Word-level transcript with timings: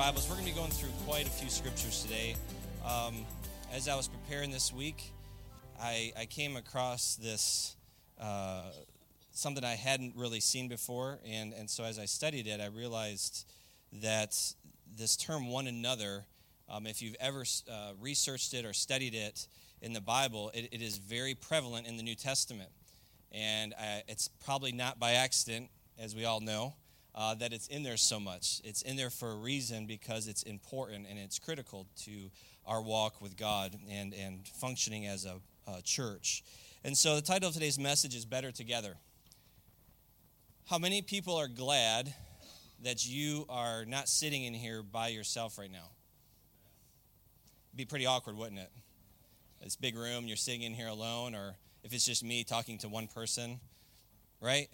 Bibles, 0.00 0.30
we're 0.30 0.36
going 0.36 0.46
to 0.46 0.52
be 0.54 0.58
going 0.58 0.70
through 0.70 0.88
quite 1.06 1.26
a 1.26 1.30
few 1.30 1.50
scriptures 1.50 2.02
today. 2.02 2.34
Um, 2.82 3.16
as 3.70 3.86
I 3.86 3.96
was 3.96 4.08
preparing 4.08 4.50
this 4.50 4.72
week, 4.72 5.12
I, 5.78 6.14
I 6.18 6.24
came 6.24 6.56
across 6.56 7.16
this 7.16 7.76
uh, 8.18 8.62
something 9.32 9.62
I 9.62 9.74
hadn't 9.74 10.16
really 10.16 10.40
seen 10.40 10.68
before, 10.68 11.18
and, 11.26 11.52
and 11.52 11.68
so 11.68 11.84
as 11.84 11.98
I 11.98 12.06
studied 12.06 12.46
it, 12.46 12.62
I 12.62 12.68
realized 12.68 13.46
that 14.00 14.34
this 14.96 15.18
term 15.18 15.50
"one 15.50 15.66
another," 15.66 16.24
um, 16.70 16.86
if 16.86 17.02
you've 17.02 17.16
ever 17.20 17.44
uh, 17.70 17.92
researched 18.00 18.54
it 18.54 18.64
or 18.64 18.72
studied 18.72 19.14
it 19.14 19.48
in 19.82 19.92
the 19.92 20.00
Bible, 20.00 20.50
it, 20.54 20.70
it 20.72 20.80
is 20.80 20.96
very 20.96 21.34
prevalent 21.34 21.86
in 21.86 21.98
the 21.98 22.02
New 22.02 22.14
Testament, 22.14 22.70
and 23.30 23.74
I, 23.78 24.02
it's 24.08 24.28
probably 24.28 24.72
not 24.72 24.98
by 24.98 25.12
accident, 25.12 25.68
as 25.98 26.16
we 26.16 26.24
all 26.24 26.40
know 26.40 26.72
uh, 27.14 27.34
that 27.34 27.52
it's 27.52 27.66
in 27.68 27.82
there 27.82 27.96
so 27.96 28.20
much. 28.20 28.60
It's 28.64 28.82
in 28.82 28.96
there 28.96 29.10
for 29.10 29.32
a 29.32 29.36
reason 29.36 29.86
because 29.86 30.28
it's 30.28 30.42
important 30.42 31.06
and 31.08 31.18
it's 31.18 31.38
critical 31.38 31.86
to 32.04 32.30
our 32.66 32.82
walk 32.82 33.20
with 33.20 33.36
God 33.36 33.76
and, 33.90 34.14
and 34.14 34.46
functioning 34.46 35.06
as 35.06 35.24
a, 35.24 35.36
a 35.70 35.82
church. 35.82 36.44
And 36.84 36.96
so 36.96 37.16
the 37.16 37.22
title 37.22 37.48
of 37.48 37.54
today's 37.54 37.78
message 37.78 38.14
is 38.14 38.24
Better 38.24 38.52
Together. 38.52 38.96
How 40.68 40.78
many 40.78 41.02
people 41.02 41.36
are 41.36 41.48
glad 41.48 42.14
that 42.82 43.06
you 43.06 43.44
are 43.48 43.84
not 43.84 44.08
sitting 44.08 44.44
in 44.44 44.54
here 44.54 44.82
by 44.82 45.08
yourself 45.08 45.58
right 45.58 45.70
now? 45.70 45.88
It'd 47.70 47.76
be 47.76 47.84
pretty 47.84 48.06
awkward, 48.06 48.36
wouldn't 48.36 48.60
it? 48.60 48.70
This 49.62 49.76
big 49.76 49.96
room, 49.96 50.26
you're 50.26 50.36
sitting 50.36 50.62
in 50.62 50.72
here 50.72 50.86
alone, 50.86 51.34
or 51.34 51.56
if 51.82 51.92
it's 51.92 52.06
just 52.06 52.24
me 52.24 52.44
talking 52.44 52.78
to 52.78 52.88
one 52.88 53.08
person, 53.08 53.60
right? 54.40 54.68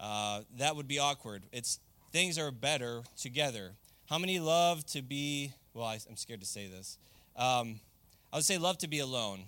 Uh, 0.00 0.42
that 0.56 0.76
would 0.76 0.88
be 0.88 0.98
awkward. 0.98 1.44
It's 1.52 1.80
things 2.12 2.38
are 2.38 2.50
better 2.50 3.02
together. 3.16 3.72
How 4.06 4.18
many 4.18 4.40
love 4.40 4.84
to 4.86 5.02
be? 5.02 5.52
Well, 5.74 5.86
I, 5.86 5.94
am 6.08 6.16
scared 6.16 6.40
to 6.40 6.46
say 6.46 6.66
this. 6.66 6.98
Um, 7.36 7.80
I 8.32 8.36
would 8.36 8.44
say 8.44 8.58
love 8.58 8.78
to 8.78 8.88
be 8.88 9.00
alone. 9.00 9.44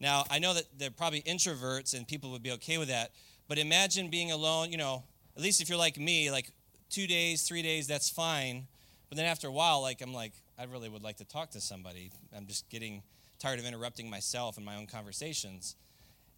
Now 0.00 0.24
I 0.30 0.38
know 0.38 0.54
that 0.54 0.64
they're 0.78 0.90
probably 0.90 1.22
introverts 1.22 1.94
and 1.94 2.06
people 2.06 2.30
would 2.32 2.42
be 2.42 2.52
okay 2.52 2.78
with 2.78 2.88
that. 2.88 3.12
But 3.48 3.58
imagine 3.58 4.10
being 4.10 4.32
alone. 4.32 4.70
You 4.70 4.78
know, 4.78 5.04
at 5.36 5.42
least 5.42 5.60
if 5.60 5.68
you're 5.68 5.78
like 5.78 5.98
me, 5.98 6.30
like 6.30 6.50
two 6.88 7.06
days, 7.06 7.42
three 7.42 7.62
days, 7.62 7.86
that's 7.86 8.08
fine. 8.08 8.66
But 9.08 9.16
then 9.16 9.26
after 9.26 9.48
a 9.48 9.52
while, 9.52 9.82
like 9.82 10.00
I'm 10.00 10.14
like, 10.14 10.32
I 10.58 10.64
really 10.64 10.88
would 10.88 11.02
like 11.02 11.16
to 11.16 11.24
talk 11.24 11.50
to 11.50 11.60
somebody. 11.60 12.12
I'm 12.36 12.46
just 12.46 12.68
getting 12.70 13.02
tired 13.38 13.58
of 13.58 13.66
interrupting 13.66 14.08
myself 14.08 14.56
and 14.56 14.64
my 14.64 14.76
own 14.76 14.86
conversations. 14.86 15.74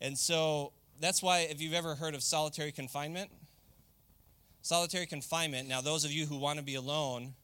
And 0.00 0.16
so 0.16 0.72
that's 1.02 1.22
why, 1.22 1.40
if 1.40 1.60
you've 1.60 1.74
ever 1.74 1.96
heard 1.96 2.14
of 2.14 2.22
solitary 2.22 2.70
confinement, 2.70 3.30
solitary 4.62 5.06
confinement, 5.06 5.68
now, 5.68 5.80
those 5.80 6.04
of 6.04 6.12
you 6.12 6.26
who 6.26 6.36
want 6.36 6.60
to 6.60 6.64
be 6.64 6.76
alone, 6.76 7.34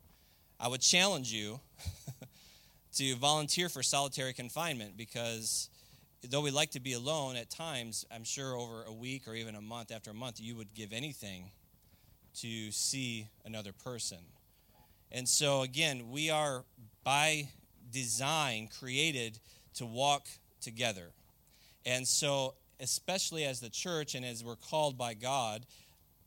I 0.61 0.69
would 0.69 0.81
challenge 0.81 1.33
you 1.33 1.59
to 2.95 3.17
volunteer 3.17 3.69
for 3.69 3.83
solitary 3.83 4.33
confinement 4.33 4.97
because 4.97 5.71
though 6.31 6.41
we 6.41 6.53
like 6.53 6.71
to 6.71 6.81
be 6.81 6.93
alone 6.93 7.35
at 7.35 7.51
times, 7.51 8.07
I'm 8.15 8.23
sure 8.23 8.57
over 8.57 8.85
a 8.85 8.93
week 8.93 9.27
or 9.27 9.35
even 9.35 9.57
a 9.57 9.61
month 9.61 9.91
after 9.91 10.13
a 10.13 10.15
month, 10.15 10.41
you 10.41 10.55
would 10.55 10.73
give 10.75 10.93
anything 10.93 11.51
to 12.37 12.71
see 12.71 13.27
another 13.45 13.73
person. 13.73 14.19
And 15.11 15.29
so, 15.29 15.63
again, 15.63 16.11
we 16.13 16.31
are 16.31 16.65
by 17.03 17.49
design 17.91 18.69
created 18.79 19.41
to 19.75 19.87
walk 19.87 20.29
together. 20.61 21.11
And 21.85 22.07
so, 22.07 22.55
especially 22.81 23.45
as 23.45 23.61
the 23.61 23.69
church 23.69 24.15
and 24.15 24.25
as 24.25 24.45
we're 24.45 24.57
called 24.57 24.97
by 24.97 25.15
God, 25.15 25.67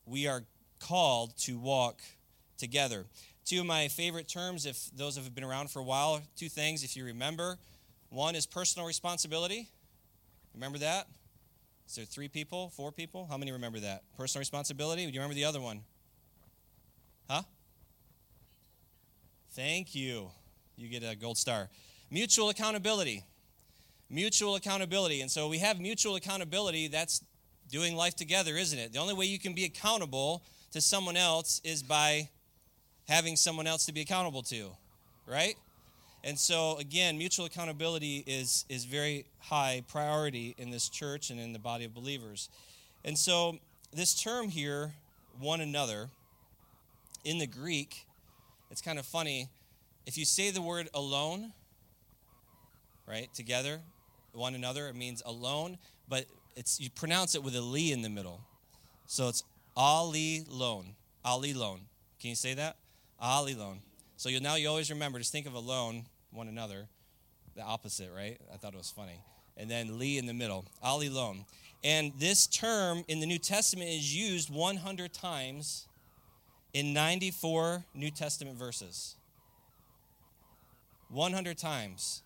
we 0.06 0.26
are 0.26 0.42
called 0.78 1.36
to 1.38 1.58
walk 1.58 2.00
together. 2.58 3.06
Two 3.44 3.60
of 3.60 3.66
my 3.66 3.88
favorite 3.88 4.28
terms, 4.28 4.66
if 4.66 4.90
those 4.96 5.16
have 5.16 5.34
been 5.34 5.44
around 5.44 5.70
for 5.70 5.80
a 5.80 5.84
while, 5.84 6.20
two 6.36 6.48
things, 6.48 6.84
if 6.84 6.96
you 6.96 7.04
remember. 7.04 7.58
One 8.10 8.34
is 8.34 8.46
personal 8.46 8.86
responsibility. 8.86 9.68
Remember 10.54 10.78
that? 10.78 11.08
Is 11.88 11.96
there 11.96 12.04
three 12.04 12.28
people, 12.28 12.70
four 12.70 12.92
people? 12.92 13.26
How 13.28 13.36
many 13.36 13.52
remember 13.52 13.80
that? 13.80 14.02
Personal 14.16 14.40
responsibility. 14.40 15.04
Do 15.04 15.12
you 15.12 15.20
remember 15.20 15.34
the 15.34 15.44
other 15.44 15.60
one? 15.60 15.80
Huh? 17.28 17.42
Thank 19.52 19.94
you. 19.94 20.30
You 20.76 20.88
get 20.88 21.02
a 21.02 21.16
gold 21.16 21.38
star. 21.38 21.68
Mutual 22.10 22.50
accountability 22.50 23.24
mutual 24.12 24.54
accountability. 24.54 25.22
And 25.22 25.30
so 25.30 25.48
we 25.48 25.58
have 25.58 25.80
mutual 25.80 26.14
accountability. 26.16 26.86
That's 26.88 27.24
doing 27.70 27.96
life 27.96 28.14
together, 28.14 28.56
isn't 28.56 28.78
it? 28.78 28.92
The 28.92 28.98
only 28.98 29.14
way 29.14 29.24
you 29.24 29.38
can 29.38 29.54
be 29.54 29.64
accountable 29.64 30.42
to 30.72 30.80
someone 30.80 31.16
else 31.16 31.60
is 31.64 31.82
by 31.82 32.28
having 33.08 33.34
someone 33.34 33.66
else 33.66 33.86
to 33.86 33.92
be 33.92 34.02
accountable 34.02 34.42
to, 34.42 34.70
right? 35.26 35.54
And 36.22 36.38
so 36.38 36.76
again, 36.78 37.18
mutual 37.18 37.46
accountability 37.46 38.22
is 38.26 38.64
is 38.68 38.84
very 38.84 39.24
high 39.38 39.82
priority 39.88 40.54
in 40.58 40.70
this 40.70 40.88
church 40.88 41.30
and 41.30 41.40
in 41.40 41.52
the 41.52 41.58
body 41.58 41.84
of 41.84 41.94
believers. 41.94 42.48
And 43.04 43.18
so 43.18 43.58
this 43.92 44.14
term 44.14 44.48
here, 44.48 44.92
one 45.40 45.60
another, 45.60 46.10
in 47.24 47.38
the 47.38 47.46
Greek, 47.46 48.06
it's 48.70 48.80
kind 48.80 48.98
of 48.98 49.06
funny. 49.06 49.48
If 50.06 50.16
you 50.16 50.24
say 50.24 50.50
the 50.50 50.62
word 50.62 50.88
alone, 50.94 51.52
right, 53.06 53.32
together, 53.34 53.80
one 54.32 54.54
another. 54.54 54.88
It 54.88 54.96
means 54.96 55.22
alone, 55.24 55.78
but 56.08 56.26
it's 56.56 56.80
you 56.80 56.90
pronounce 56.90 57.34
it 57.34 57.42
with 57.42 57.54
a 57.56 57.60
li 57.60 57.92
in 57.92 58.02
the 58.02 58.08
middle. 58.08 58.40
So 59.06 59.28
it's 59.28 59.42
ali 59.76 60.44
lone. 60.48 60.94
Ali 61.24 61.54
lone. 61.54 61.80
Can 62.20 62.30
you 62.30 62.36
say 62.36 62.54
that? 62.54 62.76
Ali 63.20 63.54
lone. 63.54 63.80
So 64.16 64.28
you 64.28 64.40
now 64.40 64.56
you 64.56 64.68
always 64.68 64.90
remember, 64.90 65.18
just 65.18 65.32
think 65.32 65.46
of 65.46 65.54
alone, 65.54 66.06
one 66.30 66.48
another. 66.48 66.88
The 67.54 67.62
opposite, 67.62 68.10
right? 68.14 68.40
I 68.52 68.56
thought 68.56 68.74
it 68.74 68.78
was 68.78 68.90
funny. 68.90 69.20
And 69.56 69.70
then 69.70 69.98
li 69.98 70.18
in 70.18 70.26
the 70.26 70.34
middle. 70.34 70.64
Ali 70.82 71.08
lone. 71.08 71.44
And 71.84 72.12
this 72.18 72.46
term 72.46 73.04
in 73.08 73.20
the 73.20 73.26
New 73.26 73.38
Testament 73.38 73.90
is 73.90 74.14
used 74.14 74.50
100 74.50 75.12
times 75.12 75.88
in 76.72 76.92
94 76.92 77.84
New 77.94 78.10
Testament 78.10 78.56
verses. 78.56 79.16
100 81.10 81.58
times. 81.58 82.22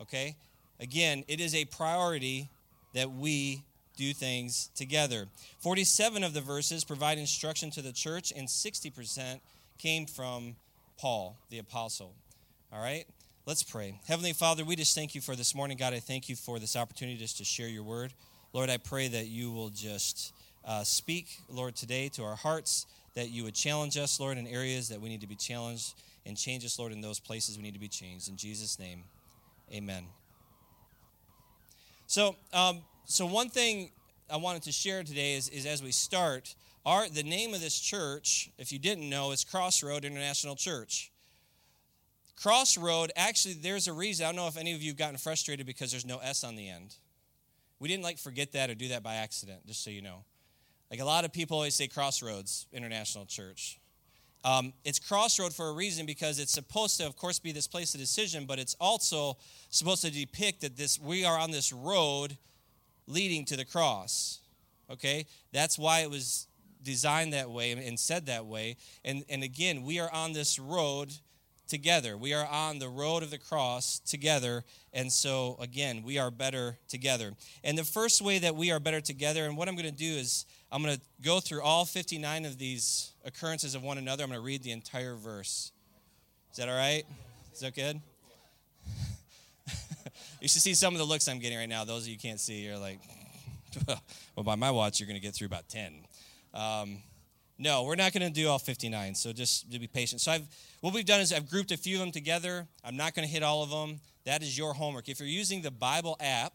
Okay? 0.00 0.36
Again, 0.80 1.24
it 1.28 1.40
is 1.40 1.54
a 1.54 1.64
priority 1.64 2.48
that 2.94 3.10
we 3.12 3.62
do 3.96 4.12
things 4.12 4.70
together. 4.74 5.26
47 5.60 6.22
of 6.22 6.34
the 6.34 6.40
verses 6.40 6.84
provide 6.84 7.18
instruction 7.18 7.70
to 7.70 7.82
the 7.82 7.92
church, 7.92 8.32
and 8.34 8.46
60% 8.46 9.40
came 9.78 10.06
from 10.06 10.56
Paul, 10.98 11.36
the 11.50 11.58
apostle. 11.58 12.14
All 12.72 12.80
right? 12.80 13.06
Let's 13.46 13.62
pray. 13.62 14.00
Heavenly 14.06 14.32
Father, 14.32 14.64
we 14.64 14.76
just 14.76 14.94
thank 14.94 15.14
you 15.14 15.20
for 15.20 15.36
this 15.36 15.54
morning. 15.54 15.76
God, 15.76 15.94
I 15.94 16.00
thank 16.00 16.28
you 16.28 16.36
for 16.36 16.58
this 16.58 16.76
opportunity 16.76 17.16
just 17.16 17.38
to 17.38 17.44
share 17.44 17.68
your 17.68 17.84
word. 17.84 18.12
Lord, 18.52 18.70
I 18.70 18.76
pray 18.76 19.08
that 19.08 19.26
you 19.26 19.52
will 19.52 19.68
just 19.68 20.32
uh, 20.64 20.82
speak, 20.82 21.38
Lord, 21.48 21.76
today 21.76 22.08
to 22.10 22.24
our 22.24 22.36
hearts, 22.36 22.86
that 23.14 23.30
you 23.30 23.44
would 23.44 23.54
challenge 23.54 23.96
us, 23.96 24.18
Lord, 24.18 24.36
in 24.36 24.46
areas 24.46 24.88
that 24.88 25.00
we 25.00 25.08
need 25.08 25.20
to 25.20 25.28
be 25.28 25.36
challenged, 25.36 25.94
and 26.26 26.36
change 26.36 26.64
us, 26.64 26.78
Lord, 26.78 26.92
in 26.92 27.00
those 27.00 27.20
places 27.20 27.56
we 27.56 27.62
need 27.62 27.74
to 27.74 27.80
be 27.80 27.88
changed. 27.88 28.28
In 28.28 28.36
Jesus' 28.36 28.78
name, 28.78 29.04
amen. 29.72 30.06
So, 32.06 32.36
um, 32.52 32.82
so 33.04 33.26
one 33.26 33.48
thing 33.48 33.90
I 34.30 34.36
wanted 34.36 34.62
to 34.62 34.72
share 34.72 35.02
today 35.02 35.34
is, 35.34 35.48
is 35.48 35.66
as 35.66 35.82
we 35.82 35.92
start, 35.92 36.54
our, 36.84 37.08
the 37.08 37.22
name 37.22 37.52
of 37.52 37.60
this 37.60 37.78
church, 37.78 38.50
if 38.58 38.72
you 38.72 38.78
didn't 38.78 39.08
know, 39.08 39.32
is 39.32 39.44
Crossroad 39.44 40.04
International 40.04 40.54
Church. 40.54 41.10
Crossroad, 42.36 43.10
actually, 43.16 43.54
there's 43.54 43.88
a 43.88 43.92
reason. 43.92 44.24
I 44.24 44.28
don't 44.28 44.36
know 44.36 44.46
if 44.46 44.56
any 44.56 44.72
of 44.72 44.82
you 44.82 44.90
have 44.90 44.98
gotten 44.98 45.16
frustrated 45.16 45.66
because 45.66 45.90
there's 45.90 46.06
no 46.06 46.18
S 46.18 46.44
on 46.44 46.54
the 46.54 46.68
end. 46.68 46.94
We 47.80 47.88
didn't 47.88 48.04
like 48.04 48.18
forget 48.18 48.52
that 48.52 48.70
or 48.70 48.74
do 48.74 48.88
that 48.88 49.02
by 49.02 49.16
accident, 49.16 49.66
just 49.66 49.82
so 49.82 49.90
you 49.90 50.02
know. 50.02 50.24
Like 50.90 51.00
a 51.00 51.04
lot 51.04 51.24
of 51.24 51.32
people 51.32 51.56
always 51.56 51.74
say 51.74 51.88
Crossroads 51.88 52.66
International 52.72 53.26
Church. 53.26 53.80
Um, 54.46 54.72
it's 54.84 55.00
crossroad 55.00 55.52
for 55.52 55.70
a 55.70 55.72
reason 55.72 56.06
because 56.06 56.38
it's 56.38 56.52
supposed 56.52 56.98
to, 56.98 57.06
of 57.06 57.16
course, 57.16 57.40
be 57.40 57.50
this 57.50 57.66
place 57.66 57.92
of 57.94 58.00
decision, 58.00 58.46
but 58.46 58.60
it's 58.60 58.76
also 58.80 59.38
supposed 59.70 60.02
to 60.02 60.10
depict 60.10 60.60
that 60.60 60.76
this 60.76 61.00
we 61.00 61.24
are 61.24 61.36
on 61.36 61.50
this 61.50 61.72
road 61.72 62.38
leading 63.08 63.44
to 63.46 63.56
the 63.56 63.64
cross. 63.64 64.38
Okay, 64.88 65.26
that's 65.52 65.76
why 65.76 66.00
it 66.00 66.10
was 66.10 66.46
designed 66.84 67.32
that 67.32 67.50
way 67.50 67.72
and 67.72 67.98
said 67.98 68.26
that 68.26 68.46
way. 68.46 68.76
And, 69.04 69.24
and 69.28 69.42
again, 69.42 69.82
we 69.82 69.98
are 69.98 70.12
on 70.12 70.32
this 70.32 70.60
road 70.60 71.12
together. 71.66 72.16
We 72.16 72.32
are 72.32 72.46
on 72.46 72.78
the 72.78 72.88
road 72.88 73.24
of 73.24 73.32
the 73.32 73.38
cross 73.38 73.98
together. 73.98 74.62
And 74.92 75.12
so, 75.12 75.56
again, 75.60 76.04
we 76.04 76.18
are 76.18 76.30
better 76.30 76.78
together. 76.88 77.32
And 77.64 77.76
the 77.76 77.82
first 77.82 78.22
way 78.22 78.38
that 78.38 78.54
we 78.54 78.70
are 78.70 78.78
better 78.78 79.00
together, 79.00 79.44
and 79.44 79.56
what 79.56 79.68
I'm 79.68 79.74
going 79.74 79.90
to 79.90 79.90
do 79.90 80.12
is 80.12 80.46
I'm 80.70 80.82
going 80.82 80.96
to 80.96 81.00
go 81.22 81.40
through 81.40 81.62
all 81.62 81.84
59 81.84 82.44
of 82.44 82.58
these 82.58 83.12
occurrences 83.24 83.74
of 83.74 83.82
one 83.82 83.98
another. 83.98 84.24
I'm 84.24 84.30
going 84.30 84.40
to 84.40 84.44
read 84.44 84.62
the 84.62 84.72
entire 84.72 85.14
verse. 85.14 85.70
Is 86.50 86.56
that 86.56 86.68
all 86.68 86.76
right? 86.76 87.04
Is 87.52 87.60
that 87.60 87.74
good? 87.74 88.00
you 90.40 90.48
should 90.48 90.62
see 90.62 90.74
some 90.74 90.92
of 90.92 90.98
the 90.98 91.04
looks 91.04 91.28
I'm 91.28 91.38
getting 91.38 91.58
right 91.58 91.68
now. 91.68 91.84
Those 91.84 92.02
of 92.02 92.08
you 92.08 92.18
can't 92.18 92.40
see, 92.40 92.64
you're 92.64 92.78
like, 92.78 92.98
well, 94.34 94.44
by 94.44 94.56
my 94.56 94.70
watch, 94.70 94.98
you're 94.98 95.06
going 95.06 95.20
to 95.20 95.24
get 95.24 95.34
through 95.34 95.46
about 95.46 95.68
10. 95.68 95.92
Um, 96.52 96.98
no, 97.58 97.84
we're 97.84 97.94
not 97.94 98.12
going 98.12 98.26
to 98.26 98.32
do 98.32 98.48
all 98.48 98.58
59, 98.58 99.14
so 99.14 99.32
just 99.32 99.70
be 99.70 99.86
patient. 99.86 100.20
So 100.20 100.32
I've, 100.32 100.46
what 100.80 100.92
we've 100.92 101.06
done 101.06 101.20
is 101.20 101.32
I've 101.32 101.48
grouped 101.48 101.70
a 101.70 101.76
few 101.76 101.96
of 101.96 102.00
them 102.00 102.12
together. 102.12 102.66
I'm 102.84 102.96
not 102.96 103.14
going 103.14 103.26
to 103.26 103.32
hit 103.32 103.42
all 103.42 103.62
of 103.62 103.70
them. 103.70 104.00
That 104.24 104.42
is 104.42 104.58
your 104.58 104.74
homework. 104.74 105.08
If 105.08 105.20
you're 105.20 105.28
using 105.28 105.62
the 105.62 105.70
Bible 105.70 106.16
app, 106.20 106.54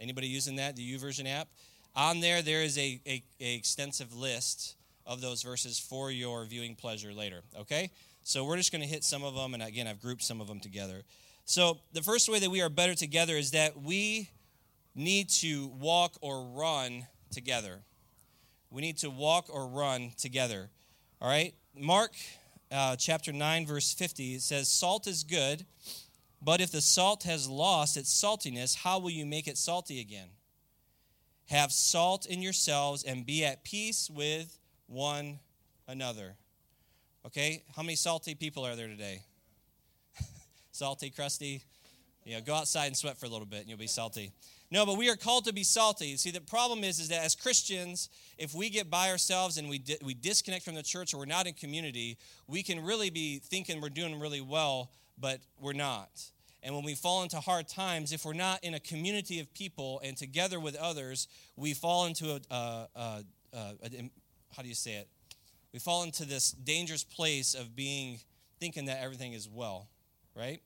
anybody 0.00 0.26
using 0.26 0.56
that, 0.56 0.74
the 0.74 0.96
YouVersion 0.96 1.28
app, 1.28 1.48
on 1.94 2.20
there 2.20 2.42
there 2.42 2.62
is 2.62 2.78
a, 2.78 3.00
a, 3.06 3.22
a 3.40 3.54
extensive 3.54 4.14
list 4.14 4.76
of 5.06 5.20
those 5.20 5.42
verses 5.42 5.78
for 5.78 6.10
your 6.10 6.44
viewing 6.44 6.74
pleasure 6.74 7.12
later. 7.12 7.42
Okay, 7.60 7.90
so 8.22 8.44
we're 8.44 8.56
just 8.56 8.72
going 8.72 8.82
to 8.82 8.88
hit 8.88 9.04
some 9.04 9.24
of 9.24 9.34
them, 9.34 9.54
and 9.54 9.62
again, 9.62 9.86
I've 9.86 10.00
grouped 10.00 10.22
some 10.22 10.40
of 10.40 10.46
them 10.46 10.60
together. 10.60 11.02
So 11.44 11.78
the 11.92 12.02
first 12.02 12.28
way 12.28 12.38
that 12.38 12.50
we 12.50 12.62
are 12.62 12.68
better 12.68 12.94
together 12.94 13.36
is 13.36 13.50
that 13.50 13.80
we 13.82 14.30
need 14.94 15.28
to 15.30 15.68
walk 15.68 16.16
or 16.20 16.44
run 16.44 17.06
together. 17.30 17.80
We 18.70 18.80
need 18.80 18.98
to 18.98 19.10
walk 19.10 19.46
or 19.50 19.66
run 19.66 20.12
together. 20.16 20.70
All 21.20 21.28
right? 21.28 21.54
Mark 21.76 22.12
uh, 22.70 22.96
chapter 22.96 23.32
9, 23.32 23.66
verse 23.66 23.92
50, 23.92 24.34
it 24.34 24.42
says, 24.42 24.68
Salt 24.68 25.06
is 25.06 25.24
good, 25.24 25.66
but 26.40 26.60
if 26.60 26.70
the 26.70 26.80
salt 26.80 27.24
has 27.24 27.48
lost 27.48 27.96
its 27.96 28.12
saltiness, 28.12 28.76
how 28.76 28.98
will 28.98 29.10
you 29.10 29.26
make 29.26 29.46
it 29.46 29.58
salty 29.58 30.00
again? 30.00 30.28
Have 31.52 31.70
salt 31.70 32.24
in 32.24 32.40
yourselves 32.40 33.04
and 33.04 33.26
be 33.26 33.44
at 33.44 33.62
peace 33.62 34.08
with 34.08 34.58
one 34.86 35.38
another. 35.86 36.34
Okay? 37.26 37.62
How 37.76 37.82
many 37.82 37.94
salty 37.94 38.34
people 38.34 38.64
are 38.64 38.74
there 38.74 38.88
today? 38.88 39.20
salty, 40.72 41.10
crusty? 41.10 41.62
You 42.24 42.36
know, 42.36 42.40
go 42.40 42.54
outside 42.54 42.86
and 42.86 42.96
sweat 42.96 43.18
for 43.18 43.26
a 43.26 43.28
little 43.28 43.44
bit 43.44 43.60
and 43.60 43.68
you'll 43.68 43.76
be 43.76 43.86
salty. 43.86 44.32
No, 44.70 44.86
but 44.86 44.96
we 44.96 45.10
are 45.10 45.14
called 45.14 45.44
to 45.44 45.52
be 45.52 45.62
salty. 45.62 46.16
See, 46.16 46.30
the 46.30 46.40
problem 46.40 46.84
is, 46.84 46.98
is 46.98 47.08
that 47.08 47.22
as 47.22 47.34
Christians, 47.34 48.08
if 48.38 48.54
we 48.54 48.70
get 48.70 48.88
by 48.88 49.10
ourselves 49.10 49.58
and 49.58 49.68
we, 49.68 49.76
di- 49.76 49.98
we 50.02 50.14
disconnect 50.14 50.64
from 50.64 50.74
the 50.74 50.82
church 50.82 51.12
or 51.12 51.18
we're 51.18 51.26
not 51.26 51.46
in 51.46 51.52
community, 51.52 52.16
we 52.46 52.62
can 52.62 52.82
really 52.82 53.10
be 53.10 53.40
thinking 53.40 53.82
we're 53.82 53.90
doing 53.90 54.18
really 54.18 54.40
well, 54.40 54.90
but 55.18 55.40
we're 55.60 55.74
not. 55.74 56.08
And 56.62 56.74
when 56.74 56.84
we 56.84 56.94
fall 56.94 57.22
into 57.22 57.40
hard 57.40 57.68
times, 57.68 58.12
if 58.12 58.24
we're 58.24 58.34
not 58.34 58.62
in 58.62 58.74
a 58.74 58.80
community 58.80 59.40
of 59.40 59.52
people 59.52 60.00
and 60.04 60.16
together 60.16 60.60
with 60.60 60.76
others, 60.76 61.26
we 61.56 61.74
fall 61.74 62.06
into 62.06 62.30
a, 62.30 62.40
a, 62.54 62.88
a, 62.96 63.24
a 63.82 64.10
how 64.54 64.62
do 64.62 64.68
you 64.68 64.74
say 64.74 64.94
it? 64.94 65.08
We 65.72 65.78
fall 65.78 66.04
into 66.04 66.24
this 66.24 66.52
dangerous 66.52 67.02
place 67.02 67.54
of 67.54 67.74
being 67.74 68.20
thinking 68.60 68.84
that 68.84 69.02
everything 69.02 69.32
is 69.32 69.48
well, 69.48 69.88
right? 70.36 70.60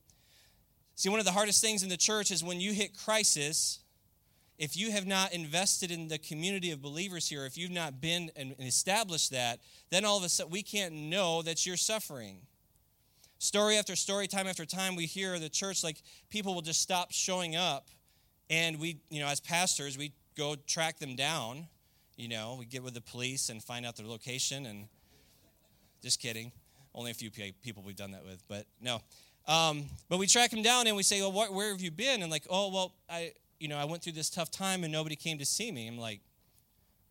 See, 0.97 1.09
one 1.09 1.19
of 1.19 1.25
the 1.25 1.33
hardest 1.33 1.63
things 1.63 1.83
in 1.83 1.89
the 1.89 1.97
church 1.97 2.31
is 2.31 2.43
when 2.43 2.61
you 2.61 2.73
hit 2.73 2.97
crisis, 2.97 3.81
if 4.59 4.77
you 4.77 4.91
have 4.91 5.07
not 5.07 5.33
invested 5.33 5.91
in 5.91 6.09
the 6.09 6.19
community 6.19 6.73
of 6.73 6.83
believers 6.83 7.29
here, 7.29 7.47
if 7.47 7.57
you've 7.57 7.71
not 7.71 8.01
been 8.01 8.31
and 8.37 8.55
established 8.59 9.31
that, 9.31 9.61
then 9.91 10.05
all 10.05 10.19
of 10.19 10.25
a 10.25 10.29
sudden 10.29 10.51
we 10.51 10.63
can't 10.63 10.93
know 10.93 11.43
that 11.43 11.65
you're 11.65 11.77
suffering. 11.77 12.41
Story 13.39 13.77
after 13.77 13.95
story, 13.97 14.27
time 14.27 14.47
after 14.47 14.65
time, 14.65 14.97
we 14.97 15.07
hear 15.07 15.39
the 15.39 15.49
church 15.49 15.85
like 15.85 16.03
people 16.31 16.55
will 16.55 16.63
just 16.63 16.81
stop 16.81 17.13
showing 17.13 17.55
up, 17.55 17.89
and 18.49 18.81
we, 18.81 18.99
you 19.11 19.21
know, 19.21 19.27
as 19.27 19.41
pastors, 19.41 19.99
we 19.99 20.13
go 20.37 20.57
track 20.67 20.99
them 20.99 21.17
down. 21.17 21.67
You 22.17 22.29
know, 22.29 22.57
we 22.59 22.65
get 22.65 22.83
with 22.83 22.95
the 22.95 23.03
police 23.03 23.51
and 23.51 23.63
find 23.63 23.85
out 23.85 23.97
their 23.97 24.07
location, 24.07 24.67
and 24.67 24.89
just 26.03 26.21
kidding. 26.21 26.51
Only 26.95 27.11
a 27.11 27.15
few 27.15 27.31
people 27.63 27.83
we've 27.85 27.95
done 27.95 28.13
that 28.13 28.25
with, 28.25 28.43
but 28.49 28.65
no. 28.81 29.03
Um, 29.47 29.85
but 30.09 30.19
we 30.19 30.27
track 30.27 30.51
them 30.51 30.63
down 30.63 30.87
and 30.87 30.97
we 30.97 31.03
say, 31.03 31.21
"Well, 31.21 31.33
what, 31.33 31.53
where 31.53 31.71
have 31.71 31.81
you 31.83 31.91
been?" 31.91 32.23
And 32.23 32.31
like, 32.31 32.47
"Oh, 32.49 32.73
well, 32.73 32.95
I, 33.09 33.33
you 33.59 33.69
know, 33.69 33.77
I 33.77 33.85
went 33.85 34.03
through 34.03 34.15
this 34.15 34.31
tough 34.31 34.51
time 34.51 34.83
and 34.83 34.93
nobody 34.93 35.17
came 35.17 35.39
to 35.39 35.47
see 35.47 35.71
me. 35.71 35.87
I'm 35.87 35.99
like, 35.99 36.21